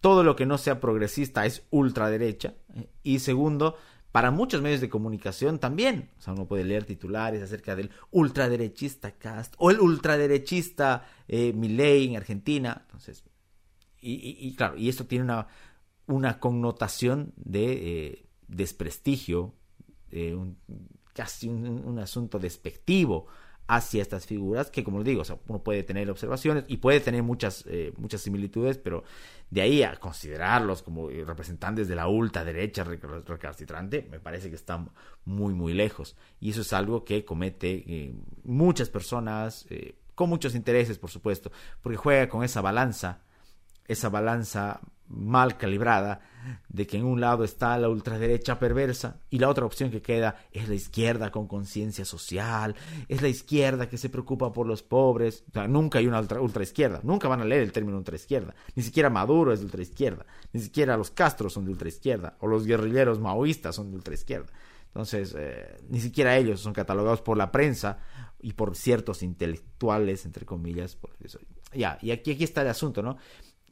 todo 0.00 0.22
lo 0.22 0.36
que 0.36 0.46
no 0.46 0.58
sea 0.58 0.80
progresista 0.80 1.46
es 1.46 1.62
ultraderecha. 1.70 2.54
y 3.02 3.20
segundo, 3.20 3.76
para 4.14 4.30
muchos 4.30 4.62
medios 4.62 4.80
de 4.80 4.88
comunicación 4.88 5.58
también. 5.58 6.08
O 6.20 6.22
sea, 6.22 6.34
uno 6.34 6.46
puede 6.46 6.62
leer 6.62 6.84
titulares 6.84 7.42
acerca 7.42 7.74
del 7.74 7.90
ultraderechista 8.12 9.10
Cast 9.10 9.54
o 9.58 9.72
el 9.72 9.80
ultraderechista 9.80 11.04
eh, 11.26 11.52
en 11.52 12.16
Argentina. 12.16 12.82
Entonces, 12.82 13.24
y, 14.00 14.54
claro, 14.54 14.76
y 14.76 14.88
esto 14.88 15.06
tiene 15.06 15.24
una, 15.24 15.48
una 16.06 16.38
connotación 16.38 17.32
de 17.34 17.72
eh, 17.72 18.26
desprestigio, 18.46 19.52
un, 20.12 20.58
casi 21.12 21.48
un, 21.48 21.98
asunto 21.98 22.38
despectivo 22.38 23.26
hacia 23.66 24.02
estas 24.02 24.26
figuras 24.26 24.70
que 24.70 24.84
como 24.84 25.02
digo, 25.02 25.22
uno 25.48 25.62
puede 25.62 25.82
tener 25.82 26.10
observaciones 26.10 26.64
y 26.68 26.76
puede 26.78 27.00
tener 27.00 27.22
muchas, 27.22 27.64
eh, 27.66 27.92
muchas 27.96 28.20
similitudes, 28.20 28.78
pero 28.78 29.04
de 29.50 29.62
ahí 29.62 29.82
a 29.82 29.96
considerarlos 29.96 30.82
como 30.82 31.08
representantes 31.08 31.88
de 31.88 31.94
la 31.94 32.08
ultraderecha 32.08 32.84
recalcitrante, 32.84 34.06
me 34.10 34.20
parece 34.20 34.50
que 34.50 34.56
están 34.56 34.90
muy, 35.24 35.54
muy 35.54 35.72
lejos. 35.72 36.16
Y 36.40 36.50
eso 36.50 36.62
es 36.62 36.72
algo 36.72 37.04
que 37.04 37.24
comete 37.24 37.84
eh, 37.86 38.14
muchas 38.42 38.90
personas, 38.90 39.66
eh, 39.70 39.96
con 40.14 40.28
muchos 40.28 40.54
intereses, 40.54 40.98
por 40.98 41.10
supuesto, 41.10 41.50
porque 41.82 41.96
juega 41.96 42.28
con 42.28 42.44
esa 42.44 42.60
balanza, 42.60 43.22
esa 43.86 44.08
balanza 44.08 44.80
mal 45.08 45.56
calibrada 45.56 46.20
de 46.68 46.86
que 46.86 46.98
en 46.98 47.04
un 47.04 47.20
lado 47.20 47.44
está 47.44 47.78
la 47.78 47.88
ultraderecha 47.88 48.58
perversa 48.58 49.20
y 49.30 49.38
la 49.38 49.48
otra 49.48 49.64
opción 49.64 49.90
que 49.90 50.02
queda 50.02 50.36
es 50.52 50.68
la 50.68 50.74
izquierda 50.74 51.30
con 51.30 51.46
conciencia 51.46 52.04
social, 52.04 52.74
es 53.08 53.22
la 53.22 53.28
izquierda 53.28 53.88
que 53.88 53.98
se 53.98 54.10
preocupa 54.10 54.52
por 54.52 54.66
los 54.66 54.82
pobres. 54.82 55.44
O 55.50 55.52
sea, 55.52 55.68
nunca 55.68 55.98
hay 55.98 56.06
una 56.06 56.20
ultra, 56.20 56.62
izquierda, 56.62 57.00
nunca 57.02 57.28
van 57.28 57.40
a 57.40 57.44
leer 57.44 57.62
el 57.62 57.72
término 57.72 57.98
ultraizquierda. 57.98 58.54
Ni 58.74 58.82
siquiera 58.82 59.10
Maduro 59.10 59.52
es 59.52 59.60
de 59.60 59.66
ultraizquierda, 59.66 60.26
ni 60.52 60.60
siquiera 60.60 60.96
los 60.96 61.10
Castros 61.10 61.52
son 61.52 61.64
de 61.64 61.72
ultraizquierda, 61.72 62.36
o 62.40 62.46
los 62.46 62.66
guerrilleros 62.66 63.20
maoístas 63.20 63.76
son 63.76 63.90
de 63.90 63.96
ultraizquierda. 63.96 64.52
Entonces, 64.88 65.34
eh, 65.36 65.76
ni 65.88 66.00
siquiera 66.00 66.36
ellos 66.36 66.60
son 66.60 66.72
catalogados 66.72 67.20
por 67.20 67.36
la 67.36 67.50
prensa 67.50 67.98
y 68.40 68.52
por 68.52 68.76
ciertos 68.76 69.24
intelectuales, 69.24 70.24
entre 70.24 70.46
comillas. 70.46 70.94
Por 70.94 71.10
eso. 71.20 71.40
Ya, 71.72 71.98
y 72.00 72.12
aquí, 72.12 72.30
aquí 72.30 72.44
está 72.44 72.62
el 72.62 72.68
asunto, 72.68 73.02
¿no? 73.02 73.16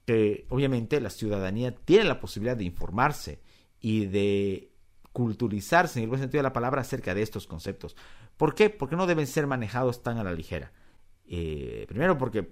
Que 0.04 0.46
obviamente 0.48 1.00
la 1.00 1.10
ciudadanía 1.10 1.74
tiene 1.74 2.04
la 2.04 2.20
posibilidad 2.20 2.56
de 2.56 2.64
informarse 2.64 3.40
y 3.80 4.06
de 4.06 4.72
culturizarse 5.12 5.98
en 5.98 6.04
el 6.04 6.08
buen 6.08 6.20
sentido 6.20 6.40
de 6.40 6.48
la 6.48 6.52
palabra 6.52 6.80
acerca 6.80 7.14
de 7.14 7.22
estos 7.22 7.46
conceptos. 7.46 7.96
¿Por 8.36 8.54
qué? 8.54 8.70
Porque 8.70 8.96
no 8.96 9.06
deben 9.06 9.26
ser 9.26 9.46
manejados 9.46 10.02
tan 10.02 10.18
a 10.18 10.24
la 10.24 10.32
ligera. 10.32 10.72
Eh, 11.26 11.84
primero 11.88 12.18
porque 12.18 12.50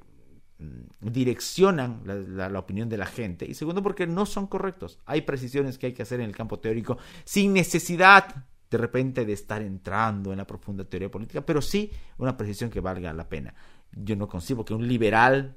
mm, 0.58 1.10
direccionan 1.10 2.02
la, 2.04 2.58
opinión 2.58 2.88
de 2.88 2.96
la 2.96 3.06
gente 3.06 3.44
y 3.44 3.54
segundo 3.54 3.82
porque 3.82 4.06
no 4.06 4.26
son 4.26 4.46
correctos. 4.46 4.98
Hay 5.06 5.22
precisiones 5.22 5.78
que 5.78 5.86
hay 5.86 5.92
que 5.92 6.02
hacer 6.02 6.20
en 6.20 6.26
el 6.26 6.36
campo 6.36 6.58
teórico 6.58 6.98
sin 7.24 7.52
necesidad 7.52 8.46
de 8.70 8.78
repente 8.78 9.24
de 9.24 9.32
estar 9.32 9.62
entrando 9.62 10.30
en 10.30 10.38
la 10.38 10.46
profunda 10.46 10.84
teoría 10.84 11.10
política, 11.10 11.44
pero 11.44 11.60
sí 11.60 11.90
una 12.18 12.36
precisión 12.36 12.70
que 12.70 12.80
valga 12.80 13.12
la 13.12 13.28
pena. 13.28 13.54
Yo 13.90 14.14
no 14.14 14.28
concibo 14.28 14.64
que 14.64 14.74
un 14.74 14.86
liberal 14.86 15.56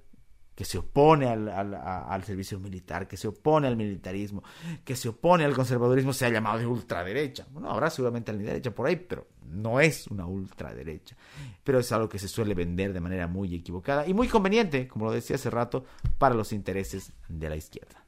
que 0.55 0.65
se 0.65 0.77
opone 0.77 1.27
al, 1.27 2.23
servicio 2.23 2.59
militar, 2.59 3.07
que 3.07 3.17
se 3.17 3.27
opone 3.27 3.67
al 3.67 3.75
militarismo, 3.75 4.43
que 4.83 4.95
se 4.95 5.09
opone 5.09 5.45
al 5.45 5.53
conservadurismo, 5.53 6.13
se 6.13 6.25
ha 6.25 6.29
llamado 6.29 6.59
de 6.59 6.67
ultraderecha. 6.67 7.47
Bueno, 7.51 7.71
habrá 7.71 7.89
seguramente 7.89 8.31
la 8.33 8.39
derecha 8.39 8.71
por 8.71 8.87
ahí, 8.87 8.95
pero 8.95 9.27
no 9.47 9.79
es 9.79 10.07
una 10.07 10.25
ultraderecha. 10.25 11.15
Pero 11.63 11.79
es 11.79 11.91
algo 11.91 12.07
que 12.07 12.19
se 12.19 12.27
suele 12.27 12.53
vender 12.53 12.93
de 12.93 13.01
manera 13.01 13.27
muy 13.27 13.55
equivocada 13.55 14.07
y 14.07 14.13
muy 14.13 14.27
conveniente, 14.27 14.87
como 14.87 15.05
lo 15.05 15.11
decía 15.11 15.37
hace 15.37 15.49
rato, 15.49 15.85
para 16.17 16.35
los 16.35 16.53
intereses 16.53 17.13
de 17.27 17.49
la 17.49 17.55
izquierda. 17.55 18.05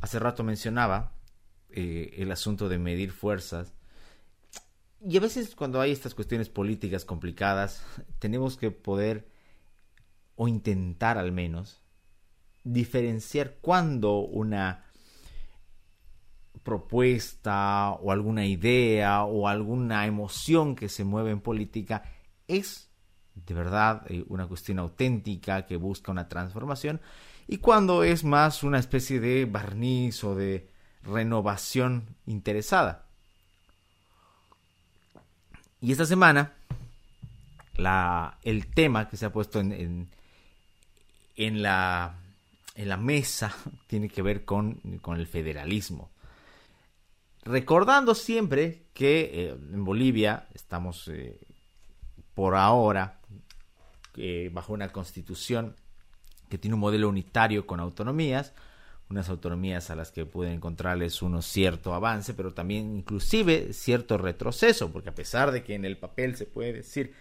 Hace 0.00 0.18
rato 0.18 0.42
mencionaba 0.44 1.12
eh, 1.70 2.14
el 2.18 2.32
asunto 2.32 2.68
de 2.68 2.78
medir 2.78 3.12
fuerzas 3.12 3.74
y 5.06 5.16
a 5.16 5.20
veces 5.20 5.54
cuando 5.54 5.80
hay 5.80 5.92
estas 5.92 6.14
cuestiones 6.14 6.48
políticas 6.48 7.04
complicadas, 7.04 7.82
tenemos 8.18 8.56
que 8.56 8.70
poder, 8.70 9.28
o 10.36 10.48
intentar 10.48 11.18
al 11.18 11.32
menos, 11.32 11.80
diferenciar 12.64 13.56
cuando 13.60 14.18
una 14.18 14.84
propuesta 16.62 17.90
o 17.92 18.12
alguna 18.12 18.44
idea 18.44 19.24
o 19.24 19.48
alguna 19.48 20.06
emoción 20.06 20.76
que 20.76 20.88
se 20.88 21.04
mueve 21.04 21.30
en 21.30 21.40
política 21.40 22.02
es 22.46 22.90
de 23.34 23.54
verdad 23.54 24.02
eh, 24.08 24.24
una 24.28 24.46
cuestión 24.46 24.78
auténtica 24.78 25.64
que 25.64 25.76
busca 25.76 26.12
una 26.12 26.28
transformación 26.28 27.00
y 27.46 27.58
cuando 27.58 28.04
es 28.04 28.24
más 28.24 28.62
una 28.62 28.78
especie 28.78 29.20
de 29.20 29.46
barniz 29.46 30.22
o 30.22 30.34
de 30.34 30.68
renovación 31.02 32.16
interesada. 32.26 33.09
Y 35.80 35.92
esta 35.92 36.04
semana, 36.04 36.52
la, 37.76 38.38
el 38.42 38.66
tema 38.66 39.08
que 39.08 39.16
se 39.16 39.26
ha 39.26 39.32
puesto 39.32 39.60
en, 39.60 40.08
en, 41.36 41.62
la, 41.62 42.18
en 42.74 42.88
la 42.88 42.96
mesa 42.96 43.54
tiene 43.86 44.08
que 44.08 44.22
ver 44.22 44.44
con, 44.44 44.74
con 45.00 45.18
el 45.18 45.26
federalismo. 45.26 46.10
Recordando 47.42 48.14
siempre 48.14 48.82
que 48.92 49.30
eh, 49.32 49.48
en 49.50 49.84
Bolivia 49.84 50.46
estamos 50.52 51.08
eh, 51.08 51.38
por 52.34 52.54
ahora 52.54 53.18
eh, 54.16 54.50
bajo 54.52 54.74
una 54.74 54.90
constitución 54.90 55.74
que 56.50 56.58
tiene 56.58 56.74
un 56.74 56.80
modelo 56.80 57.08
unitario 57.08 57.66
con 57.66 57.80
autonomías, 57.80 58.52
unas 59.10 59.28
autonomías 59.28 59.90
a 59.90 59.96
las 59.96 60.12
que 60.12 60.24
pueden 60.24 60.54
encontrarles 60.54 61.20
uno 61.20 61.42
cierto 61.42 61.94
avance, 61.94 62.32
pero 62.32 62.54
también 62.54 62.96
inclusive 62.96 63.72
cierto 63.72 64.16
retroceso, 64.16 64.92
porque 64.92 65.08
a 65.10 65.14
pesar 65.14 65.50
de 65.50 65.64
que 65.64 65.74
en 65.74 65.84
el 65.84 65.98
papel 65.98 66.36
se 66.36 66.46
puede 66.46 66.72
decir 66.72 67.12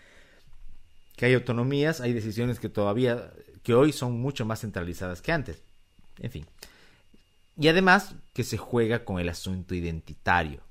que 1.15 1.25
hay 1.25 1.33
autonomías, 1.33 1.99
hay 1.99 2.13
decisiones 2.13 2.59
que 2.59 2.69
todavía, 2.69 3.33
que 3.63 3.73
hoy 3.73 3.91
son 3.91 4.21
mucho 4.21 4.45
más 4.45 4.61
centralizadas 4.61 5.21
que 5.21 5.31
antes. 5.31 5.61
En 6.19 6.31
fin. 6.31 6.45
Y 7.57 7.67
además 7.67 8.15
que 8.33 8.43
se 8.43 8.57
juega 8.57 9.03
con 9.03 9.19
el 9.19 9.27
asunto 9.27 9.75
identitario. 9.75 10.61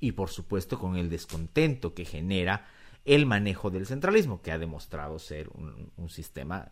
Y 0.00 0.12
por 0.12 0.30
supuesto 0.30 0.78
con 0.78 0.96
el 0.96 1.10
descontento 1.10 1.94
que 1.94 2.04
genera 2.04 2.66
el 3.04 3.26
manejo 3.26 3.70
del 3.70 3.86
centralismo, 3.86 4.42
que 4.42 4.52
ha 4.52 4.58
demostrado 4.58 5.18
ser 5.18 5.48
un, 5.50 6.08
sistema 6.08 6.68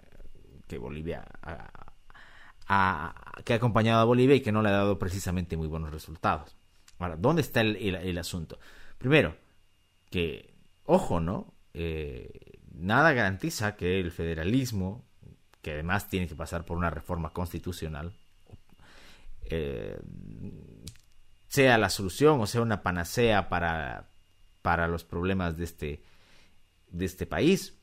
que 0.66 0.78
Bolivia 0.78 1.25
ha, 1.43 1.86
que 2.66 3.52
ha 3.52 3.56
acompañado 3.56 4.00
a 4.00 4.04
Bolivia 4.04 4.37
y 4.37 4.40
que 4.40 4.52
no 4.52 4.62
le 4.62 4.70
ha 4.70 4.73
dado 4.73 4.99
precisamente 4.99 5.56
muy 5.56 5.68
buenos 5.68 5.92
resultados. 5.92 6.56
Ahora, 6.99 7.16
¿dónde 7.16 7.42
está 7.42 7.61
el, 7.61 8.18
asunto? 8.18 8.58
Primero, 8.99 9.37
que, 10.11 10.54
ojo, 10.85 11.20
¿no? 11.20 11.54
Eh, 11.75 12.58
nada 12.75 13.12
garantiza 13.12 13.76
que 13.76 14.00
el 14.00 14.11
federalismo, 14.11 15.04
que 15.62 15.73
además 15.73 16.08
tiene 16.08 16.26
que 16.26 16.35
pasar 16.35 16.64
por 16.64 16.76
una 16.76 16.90
reforma 16.90 17.32
constitucional, 17.32 18.12
eh, 19.44 19.99
sea 21.49 21.78
la 21.78 21.90
solución 21.90 22.40
o 22.40 22.46
sea 22.46 22.61
una 22.61 22.82
panacea 22.82 23.49
para, 23.49 24.08
para 24.62 24.88
los 24.88 25.04
problemas 25.04 25.56
de 25.56 25.64
este, 25.64 26.02
de 26.88 27.04
este 27.04 27.26
país. 27.26 27.78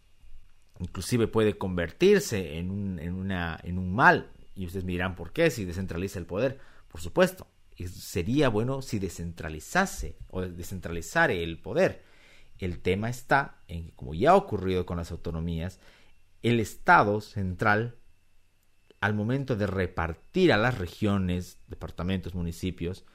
Inclusive 0.80 1.28
puede 1.28 1.58
convertirse 1.58 2.58
en 2.58 2.72
un, 2.72 3.00
en 3.00 3.14
una, 3.14 3.60
en 3.64 3.78
un 3.78 3.96
mal 3.96 4.32
y 4.56 4.66
ustedes 4.66 4.86
me 4.86 4.92
dirán, 4.92 5.16
¿por 5.16 5.32
qué? 5.32 5.50
Si 5.50 5.66
descentraliza 5.66 6.20
el 6.20 6.26
poder. 6.26 6.60
Por 6.88 7.02
supuesto, 7.02 7.48
sería 7.88 8.50
bueno 8.50 8.82
si 8.82 9.00
descentralizase 9.00 10.18
o 10.30 10.42
descentralizare 10.42 11.44
el 11.44 11.60
poder. 11.60 12.04
El 12.60 12.80
tema 12.80 13.10
está 13.10 13.62
en 13.68 13.88
que, 13.88 13.94
como 13.94 14.14
ya 14.14 14.32
ha 14.32 14.36
ocurrido 14.36 14.86
con 14.86 14.98
las 14.98 15.12
autonomías, 15.12 15.80
el 16.44 16.60
Estado 16.60 17.20
central, 17.22 17.98
al 19.02 19.14
momento 19.16 19.56
de 19.56 19.68
repartir 19.68 20.54
a 20.54 20.58
las 20.58 20.78
regiones, 20.78 21.60
departamentos, 21.68 22.36
municipios, 22.36 23.06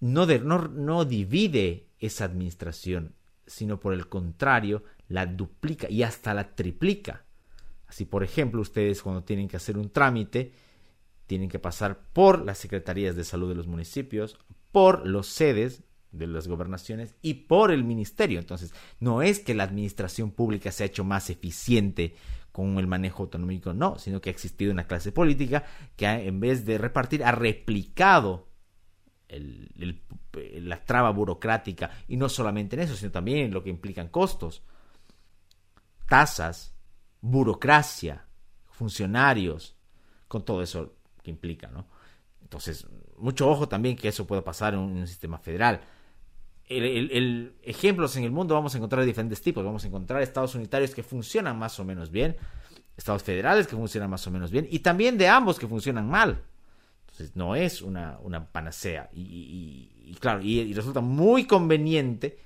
no, 0.00 0.26
no, 0.26 0.68
no 0.68 1.04
divide 1.04 1.90
esa 1.98 2.24
administración, 2.24 3.14
sino 3.46 3.78
por 3.78 3.92
el 3.92 4.08
contrario, 4.08 4.84
la 5.08 5.26
duplica 5.26 5.88
y 5.88 6.02
hasta 6.02 6.34
la 6.34 6.54
triplica. 6.54 7.25
Así, 7.96 8.04
por 8.04 8.22
ejemplo, 8.22 8.60
ustedes 8.60 9.00
cuando 9.00 9.24
tienen 9.24 9.48
que 9.48 9.56
hacer 9.56 9.78
un 9.78 9.88
trámite, 9.88 10.52
tienen 11.26 11.48
que 11.48 11.58
pasar 11.58 11.98
por 12.12 12.44
las 12.44 12.58
secretarías 12.58 13.16
de 13.16 13.24
salud 13.24 13.48
de 13.48 13.54
los 13.54 13.68
municipios, 13.68 14.36
por 14.70 15.06
los 15.06 15.28
sedes 15.28 15.82
de 16.12 16.26
las 16.26 16.46
gobernaciones 16.46 17.14
y 17.22 17.32
por 17.32 17.70
el 17.70 17.84
ministerio. 17.84 18.38
Entonces, 18.38 18.74
no 19.00 19.22
es 19.22 19.40
que 19.40 19.54
la 19.54 19.64
administración 19.64 20.30
pública 20.30 20.72
se 20.72 20.82
ha 20.82 20.86
hecho 20.88 21.04
más 21.04 21.30
eficiente 21.30 22.14
con 22.52 22.76
el 22.76 22.86
manejo 22.86 23.22
autonómico, 23.22 23.72
no, 23.72 23.98
sino 23.98 24.20
que 24.20 24.28
ha 24.28 24.32
existido 24.34 24.72
una 24.72 24.86
clase 24.86 25.10
política 25.10 25.64
que 25.96 26.04
en 26.04 26.38
vez 26.38 26.66
de 26.66 26.76
repartir 26.76 27.24
ha 27.24 27.32
replicado 27.32 28.46
la 30.28 30.84
traba 30.84 31.08
burocrática 31.12 31.92
y 32.08 32.18
no 32.18 32.28
solamente 32.28 32.76
en 32.76 32.82
eso, 32.82 32.94
sino 32.94 33.10
también 33.10 33.38
en 33.38 33.54
lo 33.54 33.62
que 33.62 33.70
implican 33.70 34.08
costos, 34.08 34.62
tasas, 36.06 36.75
burocracia, 37.30 38.26
funcionarios, 38.70 39.76
con 40.28 40.44
todo 40.44 40.62
eso 40.62 40.94
que 41.22 41.30
implica, 41.30 41.68
¿no? 41.68 41.86
Entonces, 42.42 42.86
mucho 43.18 43.48
ojo 43.48 43.68
también 43.68 43.96
que 43.96 44.08
eso 44.08 44.26
pueda 44.26 44.44
pasar 44.44 44.74
en 44.74 44.80
un, 44.80 45.06
sistema 45.06 45.38
federal. 45.38 45.80
El, 46.68 47.54
ejemplos 47.62 48.16
en 48.16 48.24
el 48.24 48.30
mundo 48.30 48.54
vamos 48.54 48.74
a 48.74 48.78
encontrar 48.78 49.00
de 49.00 49.06
diferentes 49.06 49.40
tipos. 49.40 49.64
Vamos 49.64 49.84
a 49.84 49.88
encontrar 49.88 50.22
estados 50.22 50.54
unitarios 50.54 50.94
que 50.94 51.02
funcionan 51.02 51.58
más 51.58 51.78
o 51.80 51.84
menos 51.84 52.10
bien, 52.10 52.36
estados 52.96 53.22
federales 53.22 53.66
que 53.66 53.76
funcionan 53.76 54.10
más 54.10 54.26
o 54.26 54.30
menos 54.30 54.50
bien, 54.50 54.66
y 54.70 54.78
también 54.80 55.18
de 55.18 55.28
ambos 55.28 55.58
que 55.58 55.66
funcionan 55.66 56.08
mal. 56.08 56.42
Entonces, 57.00 57.34
no 57.34 57.56
es 57.56 57.82
una, 57.82 58.18
panacea. 58.52 59.10
Y, 59.12 60.16
claro, 60.20 60.40
y, 60.42 60.72
resulta 60.74 61.00
muy 61.00 61.46
conveniente 61.46 62.38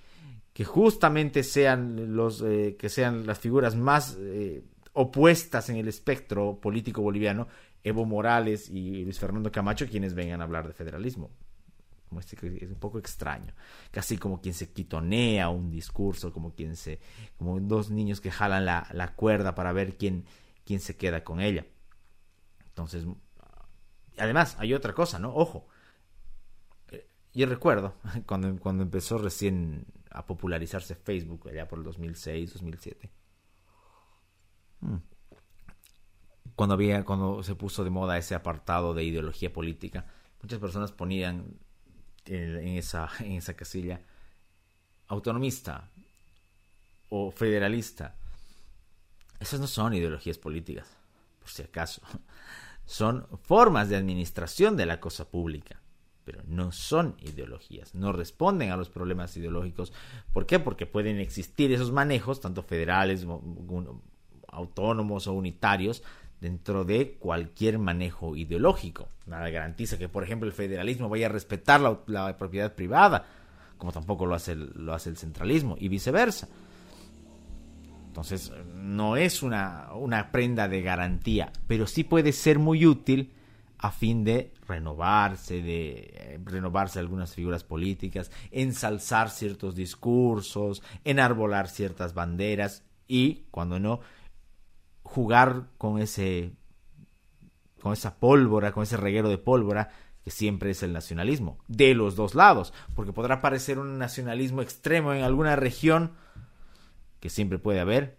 que 0.53 0.65
justamente 0.65 1.43
sean 1.43 2.15
los 2.15 2.43
eh, 2.43 2.77
que 2.79 2.89
sean 2.89 3.27
las 3.27 3.39
figuras 3.39 3.77
más 3.77 4.17
eh, 4.19 4.63
opuestas 4.92 5.68
en 5.70 5.76
el 5.76 5.88
espectro 5.88 6.61
político 6.61 7.02
boliviano, 7.02 7.49
Evo 7.82 8.04
Morales 8.04 8.68
y 8.68 9.04
Luis 9.04 9.18
Fernando 9.18 9.50
Camacho, 9.50 9.88
quienes 9.88 10.14
vengan 10.14 10.40
a 10.40 10.44
hablar 10.44 10.66
de 10.66 10.75
federalismo. 10.75 11.30
Este 12.18 12.37
es 12.64 12.70
un 12.70 12.78
poco 12.80 12.99
extraño, 12.99 13.54
casi 13.92 14.18
como 14.18 14.40
quien 14.40 14.52
se 14.52 14.73
quitonea 14.73 15.49
un 15.49 15.70
discurso, 15.70 16.32
como 16.32 16.54
quien 16.54 16.75
se, 16.75 16.99
como 17.38 17.61
dos 17.61 17.90
niños 17.90 18.20
que 18.20 18.32
jalan 18.32 18.64
la, 18.64 18.88
la 18.92 19.14
cuerda 19.14 19.54
para 19.54 19.73
ver 19.73 19.97
quién, 19.97 20.25
quién 20.64 20.80
se 20.80 20.97
queda 20.97 21.23
con 21.23 21.40
ella. 21.40 21.66
Entonces, 22.66 23.06
además, 24.18 24.56
hay 24.59 24.75
otra 24.75 24.92
cosa, 24.92 25.20
¿no? 25.20 25.32
Ojo, 25.32 25.68
eh, 26.90 27.06
yo 27.32 27.47
recuerdo 27.47 27.94
cuando, 28.26 28.59
cuando 28.59 28.82
empezó 28.82 29.16
recién 29.18 29.87
a 30.11 30.26
popularizarse 30.26 30.97
Facebook, 30.97 31.49
allá 31.49 31.68
por 31.68 31.78
el 31.78 31.85
2006, 31.85 32.54
2007 32.54 33.11
Mm. 33.11 33.20
Cuando 36.55 36.75
había, 36.75 37.05
cuando 37.05 37.43
se 37.43 37.55
puso 37.55 37.85
de 37.85 37.91
moda 37.91 38.19
ese 38.19 38.35
apartado 38.35 38.95
de 38.95 39.05
ideología 39.05 39.53
política, 39.53 40.07
muchas 40.43 40.59
personas 40.59 40.93
ponían 40.93 41.59
en 42.27 42.69
esa, 42.77 43.09
en 43.21 43.33
esa 43.33 43.55
casilla 43.55 44.01
autonomista 45.09 45.91
o 47.09 47.31
federalista. 47.31 48.15
Esas 49.39 49.61
no 49.61 49.67
son 49.67 49.95
ideologías 49.95 50.39
políticas, 50.39 50.87
por 51.39 51.49
si 51.49 51.63
acaso. 51.63 52.03
Son 52.87 53.27
formas 53.45 53.89
de 53.89 53.95
administración 53.95 54.77
de 54.77 54.85
la 54.85 54.99
cosa 54.99 55.31
pública, 55.31 55.81
pero 56.25 56.43
no 56.49 56.73
son 56.73 57.15
ideologías, 57.21 57.95
no 57.95 58.13
responden 58.13 58.73
a 58.73 58.77
los 58.77 58.89
problemas 58.89 59.37
ideológicos. 59.37 59.93
¿Por 60.33 60.45
qué? 60.45 60.59
Porque 60.59 60.87
pueden 60.87 61.21
existir 61.21 61.71
esos 61.71 61.93
manejos, 61.93 62.41
tanto 62.41 62.65
federales 62.65 63.25
autónomos 64.50 65.26
o 65.26 65.33
unitarios 65.33 66.02
dentro 66.40 66.85
de 66.85 67.12
cualquier 67.19 67.78
manejo 67.78 68.37
ideológico. 68.37 69.09
Nada 69.26 69.50
garantiza 69.50 69.99
que, 69.99 70.09
por 70.09 70.25
ejemplo, 70.25 70.49
el 70.49 70.54
federalismo 70.54 71.09
vaya 71.09 71.26
a 71.26 71.30
respetar 71.30 71.80
la, 72.07 72.37
propiedad 72.37 72.75
privada, 72.75 73.26
como 73.76 73.92
tampoco 73.92 74.26
lo 74.26 74.35
hace, 74.35 74.52
el, 74.52 74.73
lo 74.75 74.95
hace 74.95 75.11
el 75.11 75.16
centralismo, 75.16 75.76
y 75.78 75.88
viceversa. 75.88 76.49
Entonces, 78.07 78.52
no 78.75 79.16
es 79.16 79.42
una, 79.42 79.90
una 79.95 80.33
prenda 80.33 80.66
de 80.66 80.83
garantía, 80.83 81.52
pero 81.66 81.87
sí 81.87 82.04
puede 82.04 82.33
ser 82.33 82.59
muy 82.59 82.87
útil 82.87 83.33
a 83.78 83.92
fin 83.92 84.25
de 84.25 84.52
renovarse, 84.66 85.62
de 85.62 86.11
eh, 86.12 86.40
renovarse 86.45 86.99
algunas 86.99 87.35
figuras 87.35 87.64
políticas, 87.64 88.30
ensalzar 88.50 89.30
ciertos 89.30 89.75
discursos, 89.75 90.83
enarbolar 91.04 91.69
ciertas 91.69 92.12
banderas 92.12 92.83
y, 93.09 93.45
cuando 93.50 93.80
no, 93.80 94.00
jugar 95.11 95.67
con 95.76 96.00
ese 96.00 96.52
con 97.83 97.93
esa 97.93 98.17
pólvora, 98.19 98.73
con 98.73 98.83
ese 98.83 98.97
reguero 98.97 99.29
de 99.29 99.38
pólvora 99.38 99.90
que 100.23 100.31
siempre 100.31 100.71
es 100.71 100.83
el 100.83 100.93
nacionalismo, 100.93 101.59
de 101.67 101.95
los 101.95 102.14
dos 102.14 102.35
lados, 102.35 102.75
porque 102.95 103.12
podrá 103.12 103.40
parecer 103.40 103.79
un 103.79 103.99
nacionalismo 103.99 104.61
extremo 104.61 105.14
en 105.14 105.23
alguna 105.23 105.57
región, 105.57 106.12
que 107.21 107.31
siempre 107.31 107.59
puede 107.59 107.81
haber, 107.81 108.19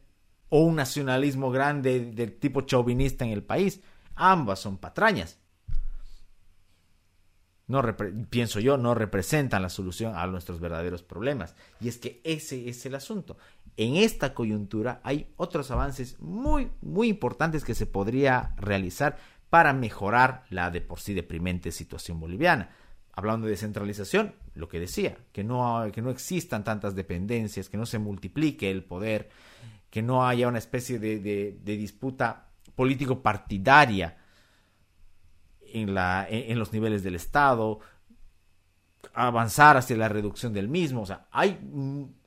o 0.50 0.62
un 0.62 0.76
nacionalismo 0.76 1.52
grande 1.52 2.12
del 2.12 2.34
tipo 2.40 2.62
chauvinista 2.62 3.24
en 3.24 3.32
el 3.32 3.44
país. 3.44 3.82
Ambas 4.16 4.60
son 4.60 4.78
patrañas 4.78 5.41
no 7.72 7.82
pienso 8.30 8.60
yo, 8.60 8.78
no 8.78 8.94
representan 8.94 9.62
la 9.62 9.70
solución 9.70 10.14
a 10.16 10.28
nuestros 10.28 10.60
verdaderos 10.60 11.02
problemas. 11.02 11.56
Y 11.80 11.88
es 11.88 11.98
que 11.98 12.22
ese 12.24 12.70
es 12.70 12.86
el 12.86 12.96
asunto. 12.96 13.38
En 13.78 13.96
esta 13.96 14.34
coyuntura 14.34 15.00
hay 15.04 15.28
otros 15.38 15.72
avances 15.72 16.20
muy, 16.20 16.70
muy 16.82 17.08
importantes 17.08 17.64
que 17.64 17.74
se 17.74 17.86
podría 17.86 18.54
realizar 18.58 19.18
para 19.50 19.74
mejorar 19.74 20.44
la 20.50 20.70
de 20.70 20.82
por 20.82 21.00
sí 21.00 21.14
deprimente 21.14 21.72
situación 21.72 22.20
boliviana. 22.20 22.70
Hablando 23.14 23.48
de 23.48 23.52
descentralización, 23.52 24.36
lo 24.54 24.68
que 24.68 24.80
decía, 24.80 25.18
que 25.32 25.44
no, 25.44 25.86
que 25.94 26.02
no 26.02 26.10
existan 26.10 26.64
tantas 26.64 26.96
dependencias, 26.96 27.70
que 27.70 27.78
no 27.78 27.86
se 27.86 28.00
multiplique 28.00 28.70
el 28.70 28.84
poder, 28.84 29.30
que 29.90 30.02
no 30.02 30.28
haya 30.28 30.48
una 30.48 30.58
especie 30.58 31.00
de, 31.00 31.20
de 31.20 31.78
disputa 31.78 32.48
político-partidaria 32.76 34.21
en, 35.74 35.94
la, 35.94 36.28
en, 36.30 36.58
los 36.60 36.74
niveles 36.74 37.04
del 37.04 37.16
Estado, 37.16 37.80
avanzar 39.14 39.78
hacia 39.78 39.98
la 39.98 40.10
reducción 40.10 40.54
del 40.54 40.68
mismo. 40.68 41.02
O 41.02 41.06
sea, 41.06 41.28
hay 41.32 41.60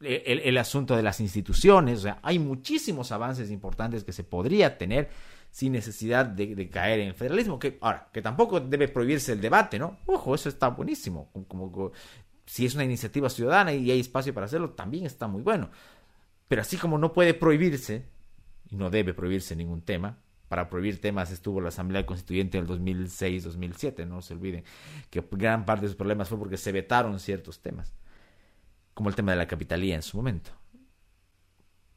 el, 0.01 0.41
el, 0.41 0.59
asunto 0.59 0.97
de 0.97 1.03
las 1.03 1.21
instituciones, 1.21 2.01
o 2.01 2.03
sea, 2.03 2.19
hay 2.23 2.39
muchísimos 2.39 3.13
avances 3.13 3.51
importantes 3.51 4.05
que 4.05 4.13
se 4.13 4.25
podría 4.25 4.79
tener 4.79 5.09
sin 5.55 5.71
necesidad 5.71 6.27
de, 6.27 6.69
caer 6.69 6.99
en 6.99 7.09
el 7.09 7.15
federalismo. 7.15 7.61
Que, 7.61 7.79
ahora, 7.81 8.09
que 8.13 8.21
tampoco 8.21 8.59
debe 8.59 8.89
prohibirse 8.89 9.31
el 9.31 9.41
debate, 9.41 9.79
¿no? 9.79 9.99
Ojo, 10.07 10.35
eso 10.35 10.49
está 10.49 10.67
buenísimo. 10.67 11.31
Como, 11.47 11.93
si 12.45 12.67
es 12.67 12.75
una 12.75 12.83
iniciativa 12.83 13.31
ciudadana 13.31 13.73
y 13.73 13.89
hay 13.89 14.01
espacio 14.01 14.35
para 14.35 14.47
hacerlo, 14.47 14.71
también 14.71 15.07
está 15.07 15.29
muy 15.29 15.43
bueno. 15.43 15.71
Pero 16.49 16.63
así 16.63 16.77
como 16.77 16.99
no 16.99 17.13
puede 17.13 17.35
prohibirse, 17.35 18.05
y 18.69 18.75
no 18.75 18.91
debe 18.91 19.15
prohibirse 19.15 19.55
ningún 19.55 19.83
tema, 19.83 20.19
para 20.55 20.71
prohibir 20.71 21.01
temas 21.01 21.33
estuvo 21.33 21.61
la 21.61 21.71
Asamblea 21.71 22.07
Constituyente 22.07 22.59
en 22.59 22.65
el 22.65 22.71
2006-2007, 22.71 24.07
no 24.07 24.23
se 24.23 24.35
olviden 24.35 24.63
que 25.11 25.21
gran 25.33 25.65
parte 25.65 25.83
de 25.83 25.89
sus 25.89 25.97
problemas 25.97 26.29
fue 26.29 26.39
porque 26.39 26.57
se 26.57 26.71
vetaron 26.71 27.19
ciertos 27.19 27.61
temas, 27.61 27.93
como 28.95 29.09
el 29.09 29.17
tema 29.17 29.33
de 29.33 29.39
la 29.39 29.49
capitalía 29.49 29.97
en 29.97 30.03
su 30.03 30.17
momento. 30.17 30.53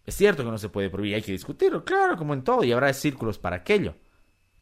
Es 0.04 0.16
cierto 0.16 0.44
que 0.44 0.50
no 0.50 0.58
se 0.58 0.70
puede 0.70 0.90
prohibir, 0.90 1.14
hay 1.14 1.22
que 1.22 1.34
discutirlo, 1.34 1.86
claro, 1.86 2.18
como 2.18 2.34
en 2.34 2.44
todo, 2.44 2.64
y 2.64 2.72
habrá 2.72 2.92
círculos 2.94 3.38
para 3.38 3.58
aquello. 3.58 3.94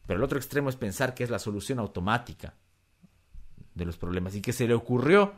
Pero 0.04 0.18
el 0.18 0.24
otro 0.24 0.36
extremo 0.36 0.68
es 0.68 0.76
pensar 0.76 1.14
que 1.14 1.24
es 1.24 1.30
la 1.30 1.38
solución 1.38 1.78
automática 1.78 2.52
de 3.72 3.86
los 3.86 3.96
problemas 3.96 4.34
y 4.34 4.42
que 4.42 4.52
se 4.52 4.68
le 4.68 4.74
ocurrió, 4.74 5.32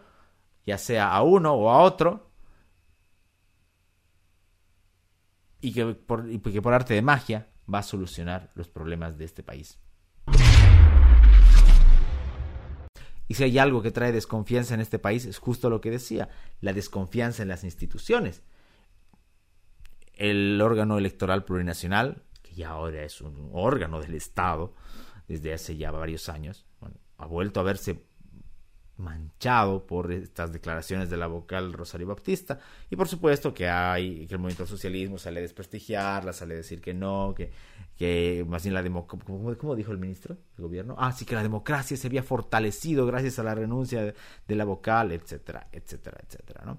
ya 0.67 0.79
sea 0.79 1.13
a 1.13 1.23
uno 1.23 1.53
o 1.53 1.71
a 1.71 1.81
otro, 1.81 2.33
y 5.61 5.73
que 5.73 5.95
por, 5.95 6.29
y 6.29 6.41
que 6.41 6.61
por 6.61 6.75
arte 6.75 6.95
de 6.95 7.03
magia 7.03 7.47
va 7.73 7.81
a 7.81 7.83
solucionar 7.83 8.51
los 8.55 8.69
problemas 8.69 9.19
de 9.19 9.25
este 9.25 9.43
país. 9.43 9.79
Y 13.29 13.35
si 13.35 13.45
hay 13.45 13.59
algo 13.59 13.83
que 13.83 13.91
trae 13.91 14.11
desconfianza 14.11 14.75
en 14.75 14.81
este 14.81 14.99
país, 14.99 15.27
es 15.27 15.39
justo 15.39 15.69
lo 15.69 15.83
que 15.83 15.91
decía, 15.91 16.31
la 16.61 16.73
desconfianza 16.73 17.43
en 17.43 17.49
las 17.49 17.63
instituciones. 17.63 18.43
El 20.15 20.61
órgano 20.63 20.97
electoral 20.97 21.45
plurinacional, 21.45 22.23
que 22.43 22.55
ya 22.55 22.71
ahora 22.71 23.03
es 23.03 23.21
un 23.21 23.51
órgano 23.53 24.01
del 24.01 24.15
Estado 24.15 24.75
desde 25.29 25.53
hace 25.53 25.77
ya 25.77 25.91
varios 25.91 26.31
años, 26.31 26.65
ha 27.19 27.27
vuelto 27.27 27.61
a 27.61 27.65
verse 27.65 28.03
manchado 28.99 29.87
por 29.87 30.13
estas 30.13 30.53
declaraciones 30.53 31.09
de 31.09 31.17
la 31.17 31.29
vocal 31.29 31.73
Rosario 31.73 32.09
Baptista 32.09 32.59
y 32.91 32.97
por 32.97 33.07
supuesto 33.07 33.55
que 33.55 33.69
hay 33.69 34.27
que 34.27 34.35
el 34.35 34.41
movimiento 34.41 34.67
socialismo 34.67 35.19
sale 35.19 35.39
a 35.39 35.43
desprestigiarla, 35.43 36.33
sale 36.33 36.55
a 36.55 36.57
decir 36.59 36.81
que 36.81 36.95
no, 36.95 37.33
que, 37.35 37.53
que 37.97 38.45
más 38.49 38.65
bien 38.65 38.75
la 38.75 38.83
democracia, 38.83 39.25
¿cómo, 39.59 39.77
dijo 39.77 39.93
el 39.93 39.99
ministro 39.99 40.37
del 40.57 40.67
gobierno? 40.67 40.97
Ah, 40.99 41.13
sí 41.13 41.25
que 41.25 41.37
la 41.37 41.45
democracia 41.45 41.97
se 41.97 42.07
había 42.09 42.25
fortalecido 42.25 43.07
gracias 43.07 43.39
a 43.39 43.45
la 43.45 43.55
renuncia 43.55 44.03
de, 44.03 44.55
la 44.57 44.65
vocal, 44.65 45.13
etcétera, 45.13 45.69
etcétera, 45.71 46.19
etcétera, 46.27 46.65
¿no? 46.65 46.79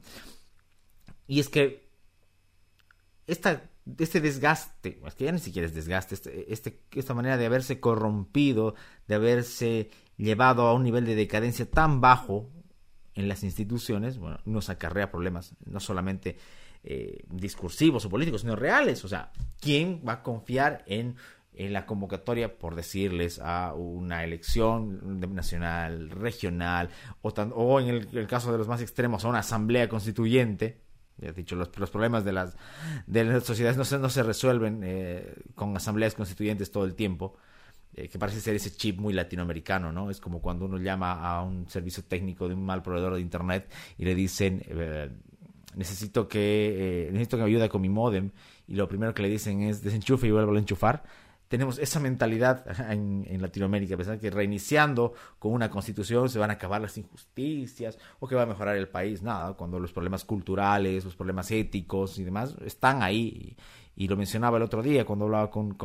Y 1.25 1.39
es 1.39 1.47
que 1.47 1.87
esta, 3.27 3.69
este 3.97 4.19
desgaste, 4.19 4.99
es 5.05 5.15
que 5.15 5.25
ya 5.25 5.31
ni 5.31 5.39
siquiera 5.39 5.67
es 5.67 5.73
desgaste, 5.73 6.15
este, 6.15 6.51
este, 6.51 6.81
esta 6.91 7.13
manera 7.13 7.37
de 7.37 7.45
haberse 7.45 7.79
corrompido, 7.79 8.75
de 9.07 9.15
haberse 9.15 9.89
llevado 10.19 10.67
a 10.67 10.73
un 10.73 10.83
nivel 10.83 11.05
de 11.05 11.15
decadencia 11.15 11.69
tan 11.69 12.01
bajo 12.01 12.49
en 13.15 13.27
las 13.27 13.43
instituciones, 13.43 14.17
bueno, 14.17 14.39
nos 14.45 14.69
acarrea 14.69 15.11
problemas 15.11 15.55
no 15.65 15.79
solamente 15.79 16.37
eh, 16.83 17.23
discursivos 17.29 18.05
o 18.05 18.09
políticos, 18.09 18.41
sino 18.41 18.55
reales. 18.55 19.03
O 19.03 19.07
sea, 19.07 19.31
¿quién 19.59 20.03
va 20.07 20.13
a 20.13 20.23
confiar 20.23 20.83
en, 20.87 21.15
en 21.53 21.73
la 21.73 21.85
convocatoria, 21.85 22.57
por 22.57 22.75
decirles, 22.75 23.39
a 23.39 23.73
una 23.73 24.23
elección 24.23 25.19
nacional, 25.33 26.09
regional, 26.09 26.89
o, 27.21 27.79
en 27.79 27.89
el, 27.89 28.27
caso 28.27 28.51
de 28.51 28.57
los 28.57 28.67
más 28.67 28.81
extremos, 28.81 29.25
a 29.25 29.29
una 29.29 29.39
asamblea 29.39 29.89
constituyente? 29.89 30.81
Ya 31.17 31.29
he 31.29 31.33
dicho, 31.33 31.55
los, 31.55 31.77
los 31.77 31.89
problemas 31.89 32.23
de 32.23 32.31
las, 32.31 32.55
de 33.07 33.25
las 33.25 33.43
sociedades 33.43 33.77
no 33.77 33.83
se, 33.83 33.99
no 33.99 34.09
se 34.09 34.23
resuelven 34.23 34.81
eh, 34.83 35.33
con 35.55 35.75
asambleas 35.75 36.13
constituyentes 36.13 36.71
todo 36.71 36.85
el 36.85 36.95
tiempo. 36.95 37.35
Eh, 37.95 38.07
que 38.07 38.19
parece 38.19 38.39
ser 38.39 38.55
ese 38.55 38.71
chip 38.71 38.99
muy 38.99 39.13
latinoamericano, 39.13 39.91
¿no? 39.91 40.11
Es 40.11 40.21
como 40.21 40.41
cuando 40.41 40.65
uno 40.65 40.77
llama 40.77 41.13
a 41.13 41.41
un 41.41 41.67
servicio 41.67 42.03
técnico 42.03 42.47
de 42.47 42.53
un 42.53 42.63
mal 42.63 42.83
proveedor 42.83 43.15
de 43.15 43.21
internet 43.21 43.67
y 43.97 44.05
le 44.05 44.13
dicen, 44.13 44.61
eh, 44.67 45.09
necesito 45.75 46.27
que 46.27 47.07
eh, 47.07 47.11
necesito 47.11 47.37
que 47.37 47.43
me 47.43 47.49
ayude 47.49 47.67
con 47.67 47.81
mi 47.81 47.89
modem 47.89 48.29
y 48.67 48.75
lo 48.75 48.87
primero 48.87 49.13
que 49.15 49.23
le 49.23 49.29
dicen 49.29 49.63
es 49.63 49.81
desenchufe 49.81 50.27
y 50.27 50.31
vuelvo 50.31 50.53
a 50.53 50.59
enchufar. 50.59 51.03
Tenemos 51.47 51.79
esa 51.79 51.99
mentalidad 51.99 52.63
en, 52.91 53.41
Latinoamérica, 53.41 53.97
pensar 53.97 54.19
que 54.19 54.29
reiniciando 54.29 55.13
con 55.39 55.51
una 55.53 55.71
constitución 55.71 56.29
se 56.29 56.37
van 56.37 56.51
a 56.51 56.53
acabar 56.53 56.79
las 56.79 56.95
injusticias 56.95 57.97
o 58.19 58.27
que 58.27 58.35
va 58.35 58.43
a 58.43 58.45
mejorar 58.45 58.77
el 58.77 58.87
país. 58.87 59.23
Nada, 59.23 59.53
cuando 59.53 59.79
los 59.79 59.91
problemas 59.91 60.25
culturales, 60.25 61.05
los 61.05 61.15
problemas 61.15 61.49
éticos 61.49 62.19
y 62.19 62.23
demás 62.23 62.55
están 62.63 63.01
ahí 63.01 63.57
y 63.95 64.07
lo 64.07 64.15
mencionaba 64.15 64.57
el 64.57 64.63
otro 64.63 64.81
día 64.81 65.05
cuando 65.05 65.25
hablaba 65.25 65.49
con, 65.51 65.75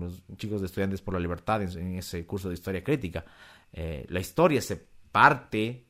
los 0.00 0.22
chicos 0.36 0.60
de 0.60 0.66
Estudiantes 0.66 1.02
por 1.02 1.14
la 1.14 1.20
Libertad 1.20 1.62
en, 1.62 1.96
ese 1.96 2.24
curso 2.24 2.48
de 2.48 2.54
historia 2.54 2.84
crítica. 2.84 3.24
Eh, 3.72 4.06
la 4.08 4.20
historia 4.20 4.60
se 4.60 4.86
parte 5.10 5.86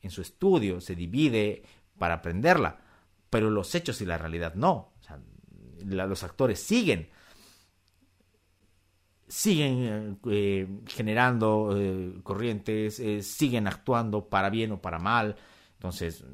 en 0.00 0.10
su 0.10 0.22
estudio, 0.22 0.80
se 0.80 0.94
divide 0.94 1.64
para 1.98 2.14
aprenderla, 2.14 2.78
pero 3.28 3.50
los 3.50 3.74
hechos 3.74 4.00
y 4.00 4.06
la 4.06 4.16
realidad 4.16 4.54
no. 4.54 4.92
los 5.84 6.22
actores 6.22 6.60
siguen 6.60 7.08
siguen 9.26 10.20
eh, 10.30 10.68
generando 10.86 11.74
eh, 11.76 12.20
corrientes, 12.22 13.02
siguen 13.26 13.66
actuando 13.66 14.28
para 14.28 14.50
bien 14.50 14.72
o 14.72 14.80
para 14.80 14.98
mal. 14.98 15.36
Entonces, 15.74 16.24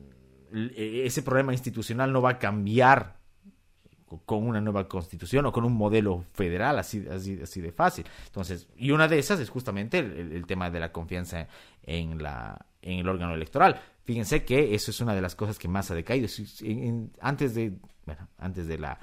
ese 0.77 1.23
problema 1.23 1.53
institucional 1.53 2.12
no 2.12 2.21
va 2.21 2.31
a 2.31 2.38
cambiar 2.38 3.17
con 4.25 4.47
una 4.47 4.61
nueva 4.61 4.88
constitución 4.88 5.47
o 5.47 5.53
con 5.53 5.64
un 5.64 5.75
modelo 5.75 6.25
federal, 6.33 6.79
así, 6.79 7.05
así, 7.11 7.38
así 7.42 7.61
de 7.61 7.73
fácil. 7.73 8.07
Entonces, 8.27 8.68
y 8.77 8.90
una 8.90 9.09
de 9.09 9.18
esas 9.18 9.40
es 9.40 9.51
justamente 9.51 9.99
el, 9.99 10.47
tema 10.47 10.71
de 10.71 10.81
la 10.81 10.92
confianza 10.92 11.49
en, 11.83 12.23
la, 12.23 12.66
en 12.83 13.01
el 13.01 13.09
órgano 13.09 13.35
electoral. 13.35 13.81
Fíjense 14.05 14.44
que 14.44 14.75
eso 14.75 14.90
es 14.90 15.01
una 15.01 15.14
de 15.14 15.21
las 15.21 15.35
cosas 15.35 15.59
que 15.59 15.68
más 15.68 15.90
ha 15.90 15.94
decaído. 15.94 16.29
antes 17.21 17.55
de, 17.55 17.75
bueno, 18.07 18.29
antes 18.38 18.66
de 18.66 18.79
la 18.79 18.99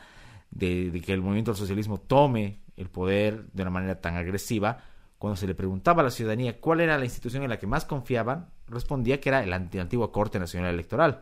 de, 0.52 1.02
que 1.06 1.14
el 1.14 1.22
movimiento 1.22 1.52
del 1.52 1.60
socialismo 1.60 2.00
tome 2.00 2.62
el 2.76 2.90
poder 2.90 3.46
de 3.52 3.62
una 3.62 3.72
manera 3.72 4.02
tan 4.02 4.16
agresiva, 4.16 4.80
cuando 5.18 5.38
se 5.38 5.48
le 5.48 5.56
preguntaba 5.56 6.02
a 6.02 6.06
la 6.06 6.12
ciudadanía 6.12 6.60
cuál 6.60 6.82
era 6.82 6.98
la 6.98 7.06
institución 7.06 7.44
en 7.44 7.50
la 7.50 7.60
que 7.60 7.68
más 7.68 7.86
confiaban, 7.86 8.50
respondía 8.68 9.22
que 9.22 9.30
era 9.30 9.46
la 9.46 9.56
antigua 9.56 10.12
Corte 10.12 10.40
Nacional 10.40 10.74
Electoral. 10.74 11.22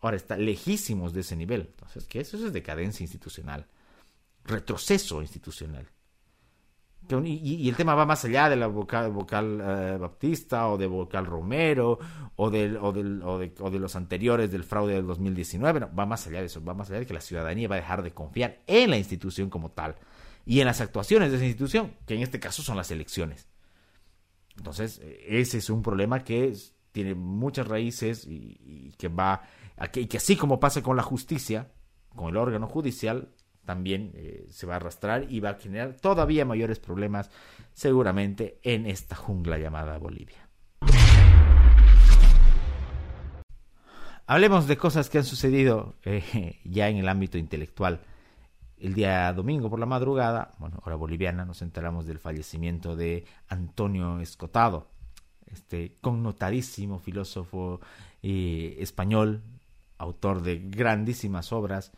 Ahora 0.00 0.16
está 0.16 0.36
lejísimos 0.36 1.12
de 1.12 1.20
ese 1.20 1.36
nivel. 1.36 1.62
Entonces, 1.62 2.06
¿qué 2.06 2.20
es? 2.20 2.32
Eso 2.34 2.46
es 2.46 2.52
decadencia 2.52 3.04
institucional. 3.04 3.66
Retroceso 4.44 5.22
institucional. 5.22 5.88
y, 7.24 7.68
el 7.68 7.76
tema 7.76 7.94
va 7.94 8.04
más 8.04 8.24
allá 8.24 8.48
de 8.48 8.56
la 8.56 8.66
vocal, 8.66 9.60
eh, 9.60 9.96
baptista 9.98 10.68
o 10.68 10.76
de 10.76 10.86
vocal 10.86 11.26
romero 11.26 11.98
o, 12.36 12.50
de, 12.50 12.68
los 12.68 13.96
anteriores 13.96 14.50
del 14.50 14.64
fraude 14.64 14.94
del 14.94 15.06
2019, 15.06 15.80
no, 15.80 15.94
va 15.94 16.04
más 16.04 16.26
allá 16.26 16.40
de 16.40 16.46
eso, 16.46 16.62
va 16.62 16.74
más 16.74 16.90
allá 16.90 17.00
de 17.00 17.06
que 17.06 17.14
la 17.14 17.20
ciudadanía 17.20 17.68
va 17.68 17.76
a 17.76 17.80
dejar 17.80 18.02
de 18.02 18.12
confiar 18.12 18.60
en 18.66 18.90
la 18.90 18.98
institución 18.98 19.50
como 19.50 19.70
tal 19.70 19.96
y 20.44 20.60
en 20.60 20.66
las 20.66 20.80
actuaciones 20.80 21.30
de 21.30 21.36
esa 21.36 21.46
institución, 21.46 21.92
que 22.06 22.14
en 22.14 22.22
este 22.22 22.38
caso 22.38 22.62
son 22.62 22.76
las 22.76 22.90
elecciones. 22.90 23.48
Entonces, 24.56 25.00
ese 25.26 25.58
es 25.58 25.68
un 25.70 25.82
problema 25.82 26.24
que 26.24 26.54
tiene 26.92 27.14
muchas 27.14 27.66
raíces 27.66 28.26
y, 28.26 28.94
que 28.96 29.08
va, 29.08 29.42
y 29.94 30.06
que 30.06 30.16
así 30.16 30.36
como 30.36 30.60
pasa 30.60 30.82
con 30.82 30.96
la 30.96 31.02
justicia, 31.02 31.72
con 32.14 32.28
el 32.28 32.36
órgano 32.36 32.66
judicial, 32.66 33.28
también 33.64 34.12
eh, 34.14 34.46
se 34.48 34.66
va 34.66 34.74
a 34.74 34.76
arrastrar 34.76 35.26
y 35.30 35.40
va 35.40 35.50
a 35.50 35.54
generar 35.54 35.94
todavía 35.94 36.44
mayores 36.44 36.78
problemas 36.78 37.30
seguramente 37.74 38.58
en 38.62 38.86
esta 38.86 39.16
jungla 39.16 39.58
llamada 39.58 39.98
Bolivia. 39.98 40.48
Hablemos 44.28 44.66
de 44.66 44.76
cosas 44.76 45.08
que 45.10 45.18
han 45.18 45.24
sucedido 45.24 45.94
eh, 46.04 46.58
ya 46.64 46.88
en 46.88 46.96
el 46.96 47.08
ámbito 47.08 47.38
intelectual. 47.38 48.00
El 48.78 48.94
día 48.94 49.32
domingo 49.32 49.70
por 49.70 49.78
la 49.78 49.86
madrugada, 49.86 50.54
bueno, 50.58 50.80
hora 50.84 50.96
boliviana, 50.96 51.44
nos 51.44 51.62
enteramos 51.62 52.06
del 52.06 52.18
fallecimiento 52.18 52.96
de 52.96 53.24
Antonio 53.48 54.20
Escotado, 54.20 54.88
este 55.46 55.96
connotadísimo 56.00 56.98
filósofo 56.98 57.80
eh, 58.22 58.76
español, 58.80 59.42
autor 59.98 60.42
de 60.42 60.58
grandísimas 60.58 61.52
obras, 61.52 61.92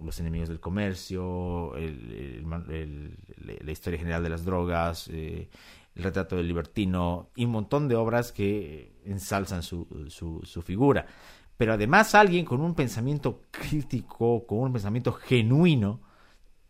los 0.00 0.20
enemigos 0.20 0.48
del 0.48 0.60
comercio, 0.60 1.72
la 1.74 3.72
historia 3.72 3.98
general 3.98 4.22
de 4.22 4.28
las 4.28 4.44
drogas, 4.44 5.08
eh, 5.08 5.48
el 5.94 6.02
retrato 6.02 6.36
del 6.36 6.48
libertino 6.48 7.30
y 7.34 7.46
un 7.46 7.52
montón 7.52 7.88
de 7.88 7.96
obras 7.96 8.32
que 8.32 8.92
ensalzan 9.04 9.62
su, 9.62 9.86
su, 10.08 10.42
su, 10.44 10.62
figura. 10.62 11.06
Pero 11.56 11.72
además 11.72 12.14
alguien 12.14 12.44
con 12.44 12.60
un 12.60 12.74
pensamiento 12.74 13.42
crítico, 13.50 14.46
con 14.46 14.58
un 14.58 14.72
pensamiento 14.72 15.12
genuino, 15.12 16.00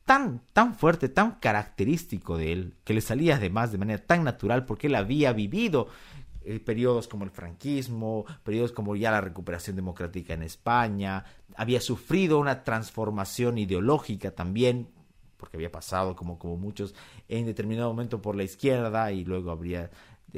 tan, 0.05 0.43
tan 0.53 0.75
fuerte, 0.75 1.09
tan 1.09 1.33
característico 1.33 2.39
de 2.39 2.53
él, 2.53 2.75
que 2.85 2.95
le 2.95 3.01
salía 3.01 3.37
además 3.37 3.73
de 3.73 3.79
manera 3.79 4.07
tan 4.07 4.23
natural 4.23 4.65
porque 4.65 4.87
él 4.87 4.95
había 4.95 5.33
vivido 5.33 5.89
eh, 6.49 6.61
periodos 6.61 7.09
como 7.09 7.25
el 7.25 7.31
franquismo, 7.31 8.25
periodos 8.45 8.71
como 8.71 8.95
ya 8.95 9.11
la 9.11 9.21
recuperación 9.21 9.75
democrática 9.75 10.33
en 10.33 10.45
España, 10.45 11.25
había 11.57 11.81
sufrido 11.81 12.39
una 12.39 12.63
transformación 12.63 13.59
ideológica 13.59 14.31
también, 14.31 14.89
porque 15.39 15.57
había 15.57 15.73
pasado 15.73 16.15
como, 16.15 16.39
como 16.39 16.57
muchos 16.57 16.95
en 17.27 17.47
determinado 17.47 17.89
momento 17.89 18.23
por 18.23 18.37
la 18.37 18.45
izquierda 18.45 19.11
y 19.11 19.25
luego 19.25 19.51
habría 19.51 19.91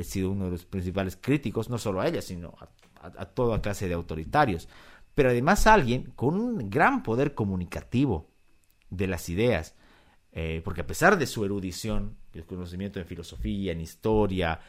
sido 0.03 0.31
uno 0.31 0.47
de 0.47 0.53
los 0.53 0.65
principales 0.65 1.19
críticos, 1.21 1.69
no 1.69 1.77
solo 1.77 2.01
a 2.01 2.09
ella, 2.09 2.23
sino 2.23 2.55
a, 3.03 3.27
toda 3.27 3.61
clase 3.61 3.87
de 3.87 3.93
autoritarios. 3.93 4.67
Pero 5.15 5.29
además 5.29 5.67
alguien 5.67 6.13
con 6.17 6.41
un 6.41 6.71
gran 6.71 7.03
poder 7.03 7.35
comunicativo 7.35 8.31
de 8.89 9.09
las 9.09 9.29
ideas, 9.29 9.75
eh, 10.33 10.63
porque 10.65 10.81
a 10.81 10.87
pesar 10.87 11.19
de 11.19 11.27
su 11.27 11.45
erudición, 11.45 12.17
el 12.33 12.47
conocimiento 12.47 12.99
en 12.99 13.05
filosofía, 13.05 13.73
en 13.73 13.83
historia, 13.83 14.61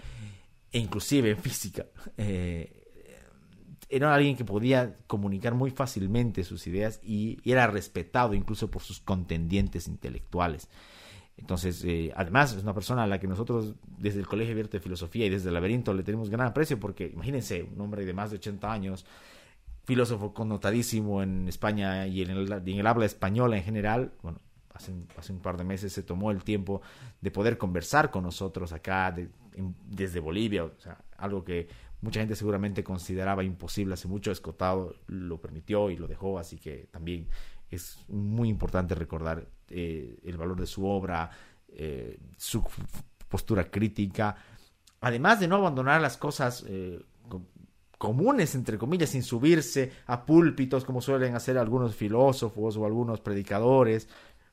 e 0.72 0.80
inclusive 0.80 1.32
en 1.32 1.38
física. 1.38 1.86
Eh, 2.18 2.80
era 3.90 4.14
alguien 4.14 4.38
que 4.38 4.46
podía 4.46 4.96
comunicar 5.08 5.56
muy 5.56 5.72
fácilmente 5.72 6.44
sus 6.44 6.68
ideas 6.68 7.00
y, 7.04 7.40
era 7.44 7.66
respetado 7.68 8.36
incluso 8.36 8.70
por 8.70 8.84
sus 8.84 9.00
contendientes 9.00 9.88
intelectuales. 9.88 10.70
Entonces, 11.38 11.84
eh, 11.86 12.12
además 12.16 12.54
es 12.54 12.62
una 12.62 12.74
persona 12.74 13.04
a 13.04 13.08
la 13.08 13.20
que 13.20 13.28
nosotros 13.28 13.74
desde 13.98 14.20
el 14.20 14.28
Colegio 14.28 14.52
Abierto 14.52 14.78
de 14.78 14.82
Filosofía 14.82 15.26
y 15.26 15.30
desde 15.30 15.48
el 15.48 15.56
Laberinto 15.56 15.94
le 15.94 16.04
tenemos 16.04 16.30
gran 16.30 16.48
aprecio 16.48 16.80
porque 16.80 17.08
imagínense, 17.08 17.64
un 17.64 17.82
hombre 17.82 18.06
de 18.06 18.14
más 18.14 18.30
de 18.30 18.36
80 18.36 18.72
años, 18.72 19.06
filósofo 19.86 20.34
connotadísimo 20.34 21.24
en 21.24 21.48
España 21.48 22.06
y 22.06 22.22
en 22.22 22.30
el, 22.30 22.52
en 22.52 22.80
el 22.80 22.88
habla 22.88 23.06
española 23.06 23.58
en 23.58 23.64
general, 23.64 24.14
bueno, 24.22 24.40
hace, 24.80 25.32
un 25.34 25.40
par 25.40 25.58
de 25.58 25.64
meses 25.64 25.94
se 25.94 26.04
tomó 26.04 26.32
el 26.32 26.44
tiempo 26.44 26.82
de 27.22 27.32
poder 27.32 27.58
conversar 27.58 28.10
con 28.10 28.24
nosotros 28.24 28.72
acá, 28.72 29.12
de 29.12 29.30
desde 29.88 30.20
Bolivia, 30.20 30.64
o 30.64 30.72
sea, 30.80 30.98
algo 31.18 31.44
que 31.44 31.68
mucha 32.02 32.20
gente 32.20 32.36
seguramente 32.36 32.84
consideraba 32.84 33.44
imposible 33.44 33.94
hace 33.94 34.08
mucho, 34.08 34.32
Escotado 34.32 34.96
lo 35.08 35.42
permitió 35.42 35.90
y 35.90 35.98
lo 35.98 36.08
dejó, 36.08 36.40
así 36.40 36.58
que 36.58 36.88
también 36.92 37.28
es 37.70 37.98
muy 38.08 38.50
importante 38.50 38.96
recordar 38.96 39.48
eh, 39.70 40.18
el 40.24 40.38
valor 40.38 40.60
de 40.60 40.66
su 40.66 40.86
obra, 40.86 41.30
eh, 41.68 42.18
su 42.38 42.64
postura 43.28 43.70
crítica, 43.70 44.36
además 45.02 45.40
de 45.40 45.48
no 45.48 45.58
abandonar 45.58 46.02
las 46.02 46.18
cosas 46.18 46.64
eh, 46.68 47.00
comunes, 47.98 48.56
entre 48.56 48.78
comillas, 48.78 49.10
sin 49.10 49.24
subirse 49.24 49.92
a 50.08 50.26
púlpitos 50.26 50.86
como 50.86 51.02
suelen 51.02 51.36
hacer 51.36 51.58
algunos 51.58 51.96
filósofos 51.96 52.78
o 52.78 52.86
algunos 52.86 53.20
predicadores, 53.20 54.08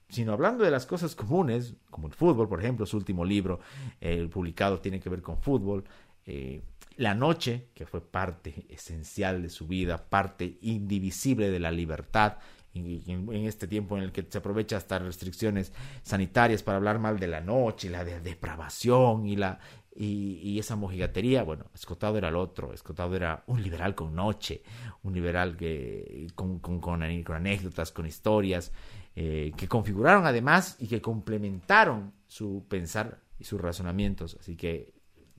sino 0.08 0.32
hablando 0.32 0.64
de 0.64 0.70
las 0.70 0.86
cosas 0.86 1.14
comunes, 1.14 1.74
como 1.90 2.06
el 2.06 2.14
fútbol, 2.14 2.48
por 2.48 2.60
ejemplo, 2.60 2.86
su 2.86 2.96
último 2.96 3.24
libro, 3.24 3.60
el 4.00 4.28
publicado, 4.28 4.80
tiene 4.80 5.00
que 5.00 5.08
ver 5.08 5.22
con 5.22 5.38
fútbol. 5.38 5.84
Eh, 6.24 6.62
la 6.96 7.14
noche, 7.14 7.68
que 7.74 7.86
fue 7.86 8.00
parte 8.00 8.66
esencial 8.70 9.42
de 9.42 9.50
su 9.50 9.66
vida, 9.66 10.08
parte 10.08 10.58
indivisible 10.62 11.50
de 11.50 11.60
la 11.60 11.70
libertad, 11.70 12.38
en, 12.74 13.46
este 13.46 13.66
tiempo 13.66 13.96
en 13.96 14.02
el 14.02 14.12
que 14.12 14.26
se 14.28 14.38
aprovecha 14.38 14.76
hasta 14.76 14.98
restricciones 14.98 15.72
sanitarias 16.02 16.62
para 16.62 16.76
hablar 16.76 16.98
mal 16.98 17.18
de 17.18 17.26
la 17.26 17.40
noche, 17.40 17.88
la 17.88 18.04
de 18.04 18.20
depravación 18.20 19.26
y 19.26 19.36
la 19.36 19.58
y, 19.98 20.58
esa 20.58 20.76
mojigatería, 20.76 21.42
bueno, 21.42 21.64
Escotado 21.74 22.18
era 22.18 22.28
el 22.28 22.36
otro, 22.36 22.74
Escotado 22.74 23.16
era 23.16 23.44
un 23.46 23.62
liberal 23.62 23.94
con 23.94 24.14
noche, 24.14 24.62
un 25.02 25.14
liberal 25.14 25.56
que 25.56 26.26
con, 26.34 26.58
con 26.58 27.02
anécdotas, 27.02 27.92
con 27.92 28.06
historias, 28.06 28.72
eh, 29.18 29.52
que 29.56 29.66
configuraron 29.66 30.26
además 30.26 30.76
y 30.78 30.88
que 30.88 31.00
complementaron 31.00 32.12
su 32.26 32.66
pensar 32.68 33.18
y 33.38 33.44
sus 33.44 33.58
razonamientos. 33.58 34.36
Así 34.38 34.56
que 34.56 34.92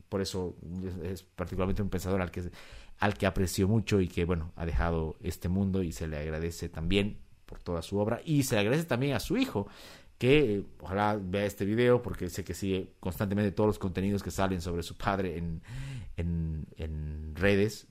por 0.10 0.20
eso 0.22 0.56
es 1.04 1.22
particularmente 1.22 1.84
un 1.84 1.90
pensador 1.90 2.24
al 2.24 2.32
que, 2.32 2.50
al 2.98 3.14
que 3.16 3.28
aprecio 3.28 3.68
mucho 3.68 4.02
y 4.02 4.08
que, 4.08 4.26
bueno, 4.26 4.52
ha 4.56 4.66
dejado 4.66 5.16
este 5.22 5.48
mundo 5.48 5.84
y 5.84 5.92
se 5.92 6.08
le 6.08 6.18
agradece 6.18 6.70
también 6.70 7.20
por 7.46 7.60
toda 7.60 7.84
su 7.84 8.00
obra 8.00 8.20
y 8.26 8.42
se 8.44 8.56
le 8.56 8.62
agradece 8.62 8.86
también 8.86 9.14
a 9.14 9.20
su 9.20 9.38
hijo 9.38 9.68
que 10.18 10.56
eh, 10.56 10.64
ojalá 10.82 11.20
vea 11.22 11.46
este 11.46 11.64
video 11.64 12.02
porque 12.02 12.32
sé 12.32 12.44
que 12.44 12.56
sigue 12.56 12.94
constantemente 13.00 13.52
todos 13.52 13.68
los 13.68 13.80
contenidos 13.80 14.24
que 14.24 14.32
salen 14.32 14.60
sobre 14.60 14.82
su 14.82 14.98
padre 14.98 15.38
en, 15.38 15.62
en 16.18 17.36
redes 17.36 17.88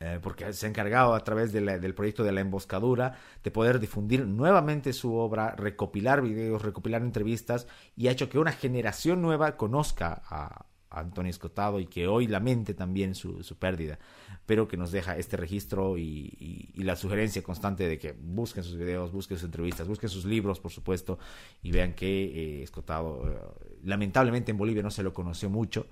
eh, 0.00 0.18
porque 0.20 0.52
se 0.52 0.66
ha 0.66 0.68
encargado 0.68 1.14
a 1.14 1.22
través 1.22 1.52
del 1.52 1.94
proyecto 1.94 2.24
de 2.24 2.32
la 2.32 2.40
emboscadura 2.40 3.16
de 3.44 3.50
poder 3.52 3.78
difundir 3.78 4.26
nuevamente 4.26 4.92
su 4.92 5.14
obra, 5.14 5.54
recopilar 5.56 6.20
videos, 6.20 6.62
recopilar 6.62 7.02
entrevistas 7.02 7.68
y 7.96 8.08
ha 8.08 8.10
hecho 8.10 8.28
que 8.28 8.40
una 8.40 8.52
generación 8.52 9.22
nueva 9.22 9.56
conozca 9.56 10.22
a, 10.28 10.66
Antonio 10.90 11.30
Escotado 11.30 11.80
y 11.80 11.86
que 11.86 12.06
hoy 12.06 12.28
lamente 12.28 12.72
también 12.72 13.16
su, 13.16 13.42
pérdida, 13.58 13.98
pero 14.46 14.68
que 14.68 14.76
nos 14.76 14.92
deja 14.92 15.18
este 15.18 15.36
registro 15.36 15.98
y, 15.98 16.70
la 16.76 16.94
sugerencia 16.94 17.42
constante 17.42 17.88
de 17.88 17.98
que 17.98 18.12
busquen 18.12 18.62
sus 18.62 18.76
videos, 18.76 19.10
busquen 19.10 19.36
sus 19.38 19.46
entrevistas, 19.46 19.88
busquen 19.88 20.08
sus 20.08 20.24
libros, 20.24 20.60
por 20.60 20.70
supuesto, 20.70 21.18
y 21.64 21.72
vean 21.72 21.94
que 21.94 22.60
eh, 22.60 22.62
Escotado, 22.62 23.28
eh, 23.28 23.36
lamentablemente 23.82 24.52
en 24.52 24.56
Bolivia 24.56 24.84
no 24.84 24.92
se 24.92 25.02
lo 25.02 25.12
conoció 25.12 25.50
mucho, 25.50 25.88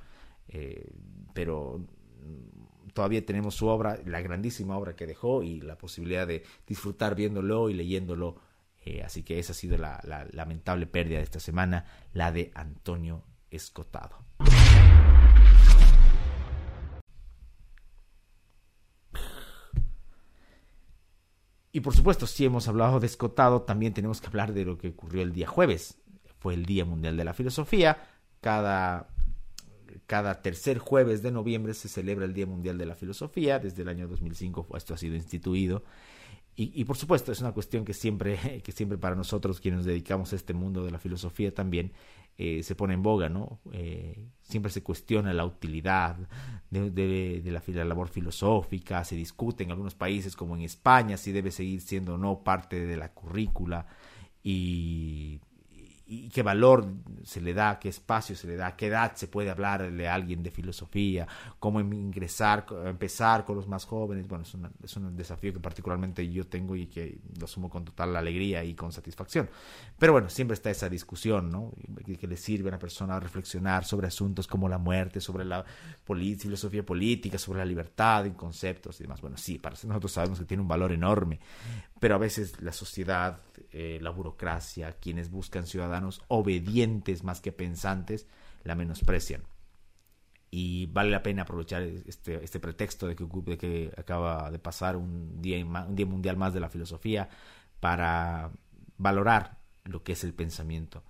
pero 1.34 1.80
todavía 2.92 3.24
tenemos 3.24 3.54
su 3.54 3.66
obra, 3.66 3.98
la 4.04 4.20
grandísima 4.20 4.76
obra 4.76 4.94
que 4.94 5.06
dejó 5.06 5.42
y 5.42 5.60
la 5.60 5.76
posibilidad 5.76 6.26
de 6.26 6.44
disfrutar 6.66 7.14
viéndolo 7.14 7.68
y 7.68 7.74
leyéndolo. 7.74 8.36
Eh, 8.84 9.02
así 9.02 9.22
que 9.22 9.38
esa 9.38 9.52
ha 9.52 9.54
sido 9.54 9.78
la, 9.78 10.00
lamentable 10.32 10.86
pérdida 10.86 11.18
de 11.18 11.24
esta 11.24 11.40
semana, 11.40 11.86
la 12.12 12.32
de 12.32 12.50
Antonio 12.54 13.24
Escotado. 13.50 14.24
Y 21.74 21.80
por 21.80 21.96
supuesto, 21.96 22.26
si 22.26 22.44
hemos 22.44 22.68
hablado 22.68 23.00
de 23.00 23.06
Escotado, 23.06 23.62
también 23.62 23.94
tenemos 23.94 24.20
que 24.20 24.26
hablar 24.26 24.52
de 24.52 24.64
lo 24.64 24.76
que 24.76 24.88
ocurrió 24.88 25.22
el 25.22 25.32
día 25.32 25.46
jueves. 25.46 25.98
Fue 26.38 26.54
el 26.54 26.66
Día 26.66 26.84
Mundial 26.84 27.16
de 27.16 27.24
la 27.24 27.32
Filosofía. 27.32 27.98
Cada 28.40 29.11
cada 30.06 30.42
tercer 30.42 30.78
jueves 30.78 31.22
de 31.22 31.32
noviembre 31.32 31.74
se 31.74 31.88
celebra 31.88 32.24
el 32.24 32.34
Día 32.34 32.46
Mundial 32.46 32.78
de 32.78 32.86
la 32.86 32.94
Filosofía. 32.94 33.58
Desde 33.58 33.82
el 33.82 33.88
año 33.88 34.08
2005 34.08 34.68
esto 34.76 34.94
ha 34.94 34.98
sido 34.98 35.16
instituido. 35.16 35.82
Y, 36.54 36.84
por 36.84 36.98
supuesto 36.98 37.32
es 37.32 37.40
una 37.40 37.52
cuestión 37.52 37.84
que 37.84 37.94
siempre, 37.94 38.60
que 38.64 38.72
siempre 38.72 38.98
para 38.98 39.16
nosotros 39.16 39.58
quienes 39.58 39.78
nos 39.78 39.86
dedicamos 39.86 40.32
a 40.32 40.36
este 40.36 40.52
mundo 40.52 40.84
de 40.84 40.90
la 40.90 40.98
filosofía 40.98 41.54
también 41.54 41.92
eh, 42.36 42.62
se 42.62 42.74
pone 42.74 42.92
en 42.92 43.02
boga, 43.02 43.30
¿no? 43.30 43.60
Eh, 43.72 44.28
siempre 44.42 44.70
se 44.70 44.82
cuestiona 44.82 45.32
la 45.32 45.46
utilidad 45.46 46.16
de, 46.70 46.90
de, 46.90 47.50
la, 47.50 47.62
la, 47.66 47.84
labor 47.84 48.08
filosófica, 48.08 49.02
se 49.04 49.16
discute 49.16 49.64
en 49.64 49.70
algunos 49.70 49.94
países 49.94 50.36
como 50.36 50.54
en 50.54 50.62
España 50.62 51.16
si 51.16 51.32
debe 51.32 51.50
seguir 51.50 51.80
siendo 51.80 52.14
o 52.14 52.18
no 52.18 52.44
parte 52.44 52.84
de 52.84 52.96
la 52.98 53.12
currícula 53.12 53.86
y 54.42 55.40
y, 56.12 56.28
qué 56.28 56.42
valor 56.42 56.86
se 57.24 57.40
le 57.40 57.54
da, 57.54 57.78
qué 57.78 57.88
espacio 57.88 58.36
se 58.36 58.46
le 58.46 58.56
da, 58.56 58.76
qué 58.76 58.88
edad 58.88 59.14
se 59.14 59.28
puede 59.28 59.50
hablarle 59.50 60.08
a 60.08 60.14
alguien 60.14 60.42
de 60.42 60.50
filosofía, 60.50 61.26
cómo 61.58 61.80
em, 61.80 61.92
ingresar, 61.92 62.66
empezar 62.84 63.44
con 63.44 63.56
los 63.56 63.66
más 63.66 63.86
jóvenes. 63.86 64.28
Bueno, 64.28 64.44
es, 64.44 64.54
es 64.82 64.96
un 64.96 65.16
desafío 65.16 65.52
que 65.52 65.60
particularmente 65.60 66.28
yo 66.30 66.46
tengo 66.46 66.76
y 66.76 66.86
que 66.86 67.18
lo 67.38 67.46
asumo 67.46 67.70
con 67.70 67.84
total 67.84 68.14
alegría 68.16 68.62
y 68.64 68.74
con 68.74 68.92
satisfacción. 68.92 69.48
Pero 69.98 70.12
bueno, 70.12 70.28
siempre 70.28 70.54
está 70.54 70.70
esa 70.70 70.88
discusión, 70.88 71.50
¿no? 71.50 71.72
Que, 72.04 72.26
le 72.26 72.36
sirve 72.36 72.68
a 72.68 72.72
una 72.72 72.78
persona 72.78 73.16
a 73.16 73.20
reflexionar 73.20 73.84
sobre 73.84 74.06
asuntos 74.06 74.46
como 74.46 74.68
la 74.68 74.78
muerte, 74.78 75.20
sobre 75.20 75.44
la 75.44 75.64
filosofía 76.38 76.84
política, 76.84 77.38
sobre 77.38 77.58
la 77.60 77.64
libertad, 77.64 78.26
en 78.26 78.34
conceptos 78.34 79.00
y 79.00 79.04
demás. 79.04 79.20
Bueno, 79.20 79.36
sí, 79.36 79.58
para 79.58 79.76
nosotros 79.84 80.12
sabemos 80.12 80.38
que 80.38 80.44
tiene 80.44 80.62
un 80.62 80.68
valor 80.68 80.92
enorme, 80.92 81.40
pero 82.02 82.16
a 82.16 82.18
veces 82.18 82.60
la 82.60 82.72
sociedad, 82.72 83.38
eh, 83.70 84.00
la 84.02 84.10
burocracia, 84.10 84.90
quienes 84.94 85.30
buscan 85.30 85.68
ciudadanos 85.68 86.20
obedientes 86.26 87.22
más 87.22 87.40
que 87.40 87.52
pensantes, 87.52 88.26
la 88.64 88.74
menosprecian. 88.74 89.44
Y 90.50 90.86
vale 90.86 91.12
la 91.12 91.22
pena 91.22 91.42
aprovechar 91.42 91.82
este, 91.82 92.42
este 92.42 92.58
pretexto 92.58 93.06
de 93.06 93.14
que, 93.14 93.24
de 93.24 93.56
que 93.56 93.92
acaba 93.96 94.50
de 94.50 94.58
pasar 94.58 94.96
un 94.96 95.40
día, 95.40 95.64
un 95.64 95.94
día 95.94 96.06
mundial 96.06 96.36
más 96.36 96.52
de 96.52 96.58
la 96.58 96.68
filosofía 96.68 97.28
para 97.78 98.50
valorar 98.98 99.58
lo 99.84 100.02
que 100.02 100.14
es 100.14 100.24
el 100.24 100.34
pensamiento. 100.34 101.04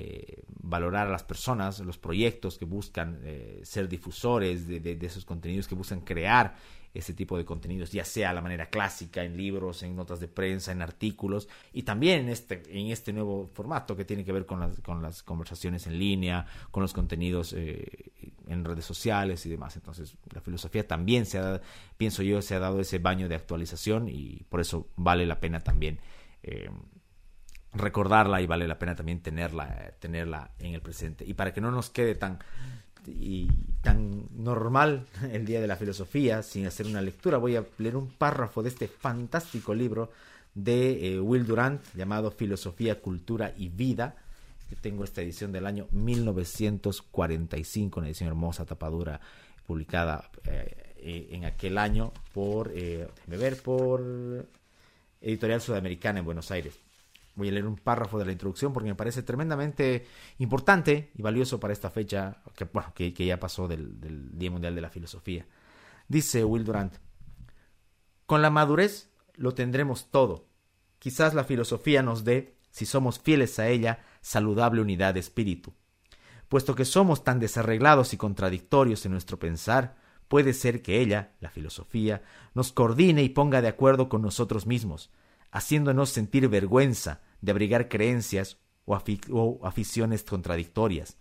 Eh, 0.00 0.44
valorar 0.60 1.08
a 1.08 1.10
las 1.10 1.24
personas, 1.24 1.80
los 1.80 1.98
proyectos 1.98 2.56
que 2.56 2.64
buscan 2.64 3.18
eh, 3.24 3.60
ser 3.64 3.88
difusores 3.88 4.68
de, 4.68 4.78
de, 4.78 4.96
esos 5.04 5.24
contenidos, 5.24 5.66
que 5.66 5.74
buscan 5.74 6.02
crear 6.02 6.54
ese 6.94 7.14
tipo 7.14 7.36
de 7.36 7.44
contenidos, 7.44 7.90
ya 7.90 8.04
sea 8.04 8.32
la 8.32 8.40
manera 8.40 8.66
clásica, 8.66 9.24
en 9.24 9.36
libros, 9.36 9.82
en 9.82 9.96
notas 9.96 10.20
de 10.20 10.28
prensa, 10.28 10.70
en 10.70 10.82
artículos, 10.82 11.48
y 11.72 11.82
también 11.82 12.20
en 12.20 12.28
este, 12.28 12.62
en 12.68 12.92
este 12.92 13.12
nuevo 13.12 13.48
formato 13.48 13.96
que 13.96 14.04
tiene 14.04 14.24
que 14.24 14.30
ver 14.30 14.46
con 14.46 14.60
las, 14.60 14.78
con 14.82 15.02
las 15.02 15.24
conversaciones 15.24 15.88
en 15.88 15.98
línea, 15.98 16.46
con 16.70 16.82
los 16.82 16.92
contenidos 16.92 17.52
eh, 17.54 18.12
en 18.46 18.64
redes 18.64 18.84
sociales 18.84 19.44
y 19.46 19.48
demás. 19.48 19.74
Entonces, 19.74 20.14
la 20.32 20.40
filosofía 20.40 20.86
también 20.86 21.26
se 21.26 21.38
ha, 21.38 21.60
pienso 21.96 22.22
yo, 22.22 22.40
se 22.40 22.54
ha 22.54 22.60
dado 22.60 22.78
ese 22.78 23.00
baño 23.00 23.28
de 23.28 23.34
actualización 23.34 24.08
y 24.08 24.44
por 24.48 24.60
eso 24.60 24.86
vale 24.94 25.26
la 25.26 25.40
pena 25.40 25.58
también 25.58 25.98
recordarla 27.74 28.40
y 28.40 28.46
vale 28.46 28.66
la 28.66 28.78
pena 28.78 28.94
también 28.94 29.20
tenerla, 29.20 29.92
tenerla 29.98 30.52
en 30.58 30.74
el 30.74 30.80
presente. 30.80 31.24
Y 31.26 31.34
para 31.34 31.52
que 31.52 31.60
no 31.60 31.70
nos 31.70 31.90
quede 31.90 32.14
tan, 32.14 32.38
y 33.06 33.48
tan 33.82 34.26
normal 34.36 35.06
el 35.32 35.44
día 35.44 35.60
de 35.60 35.66
la 35.66 35.76
filosofía 35.76 36.42
sin 36.42 36.66
hacer 36.66 36.86
una 36.86 37.02
lectura, 37.02 37.38
voy 37.38 37.56
a 37.56 37.64
leer 37.78 37.96
un 37.96 38.08
párrafo 38.08 38.62
de 38.62 38.68
este 38.70 38.88
fantástico 38.88 39.74
libro 39.74 40.10
de 40.54 41.14
eh, 41.14 41.20
Will 41.20 41.46
Durant 41.46 41.82
llamado 41.94 42.30
Filosofía, 42.30 43.00
Cultura 43.00 43.52
y 43.56 43.68
Vida. 43.68 44.16
Que 44.68 44.76
tengo 44.76 45.04
esta 45.04 45.22
edición 45.22 45.50
del 45.50 45.66
año 45.66 45.88
1945, 45.92 48.00
una 48.00 48.08
edición 48.08 48.28
hermosa, 48.28 48.66
tapadura, 48.66 49.18
publicada 49.66 50.30
eh, 50.44 50.94
eh, 50.98 51.28
en 51.30 51.46
aquel 51.46 51.78
año 51.78 52.12
por, 52.34 52.70
ver, 52.70 53.62
por 53.62 54.46
Editorial 55.22 55.62
Sudamericana 55.62 56.18
en 56.18 56.26
Buenos 56.26 56.50
Aires. 56.50 56.78
Voy 57.38 57.50
a 57.50 57.52
leer 57.52 57.68
un 57.68 57.76
párrafo 57.76 58.18
de 58.18 58.24
la 58.24 58.32
introducción 58.32 58.72
porque 58.72 58.88
me 58.88 58.96
parece 58.96 59.22
tremendamente 59.22 60.08
importante 60.38 61.12
y 61.14 61.22
valioso 61.22 61.60
para 61.60 61.72
esta 61.72 61.88
fecha 61.88 62.42
que, 62.56 62.64
bueno, 62.64 62.92
que, 62.92 63.12
ya 63.12 63.38
pasó 63.38 63.68
del, 63.68 64.00
del, 64.00 64.36
Día 64.36 64.50
Mundial 64.50 64.74
de 64.74 64.80
la 64.80 64.90
Filosofía. 64.90 65.46
Dice 66.08 66.42
Will 66.42 66.64
Durant, 66.64 66.94
con 68.26 68.42
la 68.42 68.50
madurez 68.50 69.12
lo 69.36 69.54
tendremos 69.54 70.10
todo. 70.10 70.48
Quizás 70.98 71.32
la 71.32 71.44
filosofía 71.44 72.02
nos 72.02 72.24
dé, 72.24 72.56
si 72.70 72.86
somos 72.86 73.20
fieles 73.20 73.60
a 73.60 73.68
ella, 73.68 74.04
saludable 74.20 74.80
unidad 74.80 75.14
de 75.14 75.20
espíritu. 75.20 75.74
Puesto 76.48 76.74
que 76.74 76.84
somos 76.84 77.22
tan 77.22 77.38
desarreglados 77.38 78.14
y 78.14 78.16
contradictorios 78.16 79.06
en 79.06 79.12
nuestro 79.12 79.38
pensar, 79.38 79.94
puede 80.26 80.54
ser 80.54 80.82
que 80.82 81.00
ella, 81.00 81.36
la 81.38 81.50
filosofía, 81.50 82.24
nos 82.52 82.72
coordine 82.72 83.22
y 83.22 83.28
ponga 83.28 83.62
de 83.62 83.68
acuerdo 83.68 84.08
con 84.08 84.22
nosotros 84.22 84.66
mismos, 84.66 85.12
haciéndonos 85.52 86.10
sentir 86.10 86.48
vergüenza 86.48 87.20
de 87.40 87.52
abrigar 87.52 87.88
creencias 87.88 88.58
o, 88.84 89.60
aficiones 89.64 90.22
contradictorias. 90.22 91.18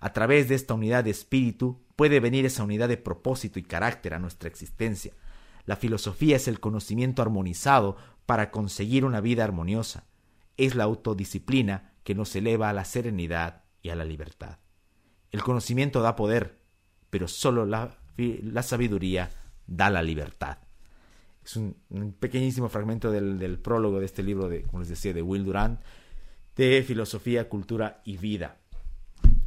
A 0.00 0.12
través 0.12 0.48
de 0.48 0.54
esta 0.54 0.74
unidad 0.74 1.04
de 1.04 1.10
espíritu 1.10 1.82
puede 1.96 2.20
venir 2.20 2.44
esa 2.44 2.64
unidad 2.64 2.88
de 2.88 2.96
propósito 2.96 3.58
y 3.58 3.62
carácter 3.62 4.14
a 4.14 4.18
nuestra 4.18 4.48
existencia. 4.48 5.12
La 5.64 5.76
filosofía 5.76 6.36
es 6.36 6.48
el 6.48 6.60
conocimiento 6.60 7.22
armonizado 7.22 7.96
para 8.26 8.50
conseguir 8.50 9.04
una 9.04 9.20
vida 9.20 9.44
armoniosa. 9.44 10.04
Es 10.56 10.74
la 10.74 10.84
autodisciplina 10.84 11.92
que 12.02 12.14
nos 12.14 12.34
eleva 12.36 12.68
a 12.68 12.72
la 12.72 12.84
serenidad 12.84 13.64
y 13.82 13.90
a 13.90 13.96
la 13.96 14.04
libertad. 14.04 14.58
El 15.30 15.42
conocimiento 15.42 16.02
da 16.02 16.16
poder, 16.16 16.60
pero 17.10 17.28
solo 17.28 17.64
la, 17.64 17.98
la 18.16 18.62
sabiduría 18.62 19.30
da 19.66 19.90
la 19.90 20.02
libertad. 20.02 20.58
Es 21.44 21.56
un, 21.56 21.76
pequeñísimo 22.18 22.68
fragmento 22.68 23.10
del, 23.10 23.58
prólogo 23.58 24.00
de 24.00 24.06
este 24.06 24.22
libro, 24.22 24.48
de, 24.48 24.62
como 24.62 24.80
les 24.80 24.88
decía, 24.88 25.12
de 25.12 25.22
Will 25.22 25.44
Durant, 25.44 25.80
de 26.56 26.82
filosofía, 26.82 27.48
cultura 27.48 28.00
y 28.04 28.16
vida. 28.16 28.56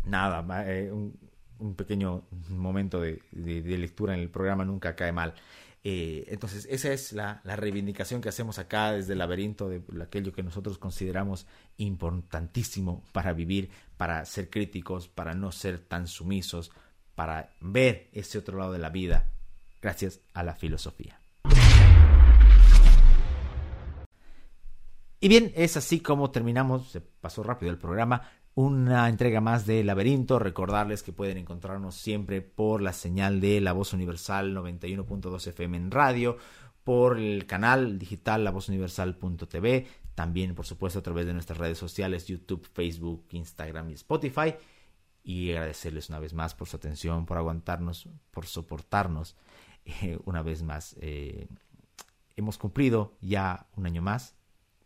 Nada, 0.06 0.46
eh, 0.68 0.92
un, 0.92 1.76
pequeño 1.76 2.24
momento 2.50 3.02
de, 3.02 3.22
lectura 3.32 4.14
en 4.14 4.20
el 4.20 4.30
programa 4.30 4.64
nunca 4.64 4.96
cae 4.96 5.12
mal. 5.12 5.34
Eh, 5.84 6.26
entonces, 6.28 6.68
esa 6.70 6.92
es 6.92 7.14
la, 7.14 7.42
reivindicación 7.44 8.22
que 8.22 8.30
hacemos 8.30 8.60
acá 8.60 8.92
desde 8.92 9.14
el 9.14 9.20
laberinto 9.20 9.70
de 9.70 9.82
aquello 10.02 10.34
que 10.34 10.44
nosotros 10.44 10.78
consideramos 10.78 11.48
importantísimo 11.78 13.04
para 13.12 13.34
vivir, 13.34 13.70
para 13.96 14.24
ser 14.26 14.50
críticos, 14.50 15.08
para 15.08 15.34
no 15.34 15.52
ser 15.52 15.80
tan 15.80 16.08
sumisos, 16.08 16.72
para 17.16 17.50
ver 17.62 18.10
ese 18.12 18.38
otro 18.38 18.60
lado 18.60 18.74
de 18.74 18.80
la 18.80 18.90
vida, 18.90 19.32
gracias 19.82 20.20
a 20.34 20.44
la 20.44 20.54
filosofía. 20.54 21.20
Y 25.20 25.30
bien, 25.30 25.52
es 25.56 25.78
así 25.78 26.00
como 26.00 26.30
terminamos, 26.30 26.92
se 26.92 27.02
pasó 27.02 27.42
rápido 27.42 27.72
el 27.72 27.80
programa, 27.80 28.30
una 28.54 29.10
entrega 29.10 29.42
más 29.42 29.66
de 29.66 29.84
Laberinto. 29.84 30.38
Recordarles 30.38 31.02
que 31.02 31.12
pueden 31.12 31.38
encontrarnos 31.38 31.96
siempre 31.96 32.42
por 32.42 32.82
la 32.84 32.94
señal 32.94 33.42
de 33.42 33.60
La 33.60 33.74
Voz 33.74 33.94
Universal 33.94 34.56
91.2 34.56 35.48
FM 35.48 35.78
en 35.78 35.92
radio, 35.92 36.38
por 36.84 37.18
el 37.18 37.48
canal 37.48 37.98
digital 37.98 38.44
lavozuniversal.tv, 38.44 39.88
también 40.14 40.54
por 40.54 40.68
supuesto 40.68 41.00
a 41.00 41.04
través 41.04 41.26
de 41.26 41.34
nuestras 41.34 41.58
redes 41.58 41.80
sociales 41.80 42.28
YouTube, 42.28 42.68
Facebook, 42.72 43.26
Instagram 43.32 43.90
y 43.90 43.94
Spotify. 43.94 44.54
Y 45.24 45.52
agradecerles 45.52 46.10
una 46.10 46.20
vez 46.20 46.34
más 46.34 46.54
por 46.54 46.68
su 46.68 46.78
atención, 46.78 47.26
por 47.26 47.38
aguantarnos, 47.38 48.08
por 48.32 48.46
soportarnos 48.46 49.36
eh, 49.84 50.18
una 50.26 50.44
vez 50.44 50.62
más. 50.62 50.96
Eh, 51.02 51.48
hemos 52.36 52.58
cumplido 52.60 53.18
ya 53.20 53.68
un 53.76 53.88
año 53.88 54.02
más 54.02 54.37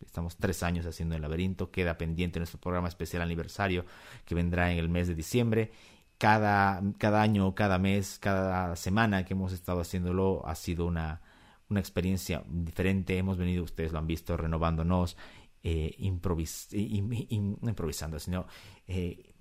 Estamos 0.06 0.38
tres 0.38 0.64
años 0.64 0.86
haciendo 0.86 1.16
el 1.16 1.22
laberinto. 1.22 1.72
Queda 1.72 1.98
pendiente 1.98 2.40
nuestro 2.40 2.60
programa 2.60 2.88
especial 2.88 3.22
aniversario 3.22 3.86
que 4.26 4.36
vendrá 4.36 4.72
en 4.72 4.80
el 4.80 4.90
mes 4.90 5.08
de 5.08 5.16
diciembre. 5.16 5.72
Cada, 6.18 6.82
cada 6.98 7.22
año, 7.22 7.56
cada 7.56 7.80
mes, 7.80 8.20
cada 8.20 8.76
semana 8.76 9.26
que 9.26 9.34
hemos 9.34 9.54
estado 9.54 9.82
haciéndolo 9.82 10.46
ha 10.46 10.56
sido 10.56 10.86
una, 10.86 11.22
una 11.72 11.80
experiencia 11.80 12.44
diferente. 12.48 13.18
Hemos 13.18 13.38
venido, 13.38 13.64
ustedes 13.64 13.92
lo 13.92 13.98
han 13.98 14.08
visto, 14.08 14.38
renovándonos, 14.38 15.18
eh, 15.64 15.96
no 16.00 17.70
improvisando, 17.70 18.20
sino 18.20 18.46
eh, 18.88 19.34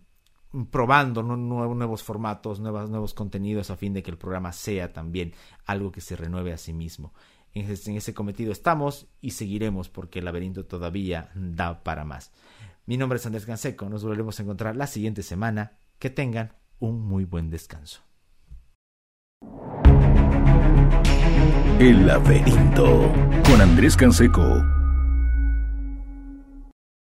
probando 0.70 1.22
nuevos 1.22 2.02
formatos, 2.02 2.60
nuevos 2.60 3.14
contenidos 3.14 3.70
a 3.70 3.76
fin 3.76 3.92
de 3.92 4.02
que 4.02 4.10
el 4.10 4.18
programa 4.18 4.52
sea 4.52 4.92
también 4.92 5.34
algo 5.66 5.92
que 5.92 6.00
se 6.00 6.16
renueve 6.16 6.52
a 6.52 6.58
sí 6.58 6.72
mismo. 6.72 7.12
En 7.52 7.68
ese, 7.70 8.14
cometido 8.14 8.52
estamos 8.52 9.08
y 9.20 9.32
seguiremos 9.32 9.88
porque 9.88 10.20
el 10.20 10.24
laberinto 10.24 10.66
todavía 10.66 11.30
da 11.34 11.82
para 11.82 12.04
más. 12.04 12.32
Mi 12.86 12.96
nombre 12.96 13.18
es 13.18 13.26
Andrés 13.26 13.46
Canseco, 13.46 13.88
nos 13.88 14.02
volveremos 14.04 14.38
a 14.38 14.42
encontrar 14.42 14.76
la 14.76 14.86
siguiente 14.86 15.22
semana. 15.22 15.78
Que 15.98 16.10
tengan 16.10 16.54
un 16.78 17.00
muy 17.02 17.24
buen 17.24 17.50
descanso. 17.50 18.00
El 21.78 22.06
laberinto 22.06 23.12
con 23.44 23.60
Andrés 23.60 23.96
Canseco 23.96 24.79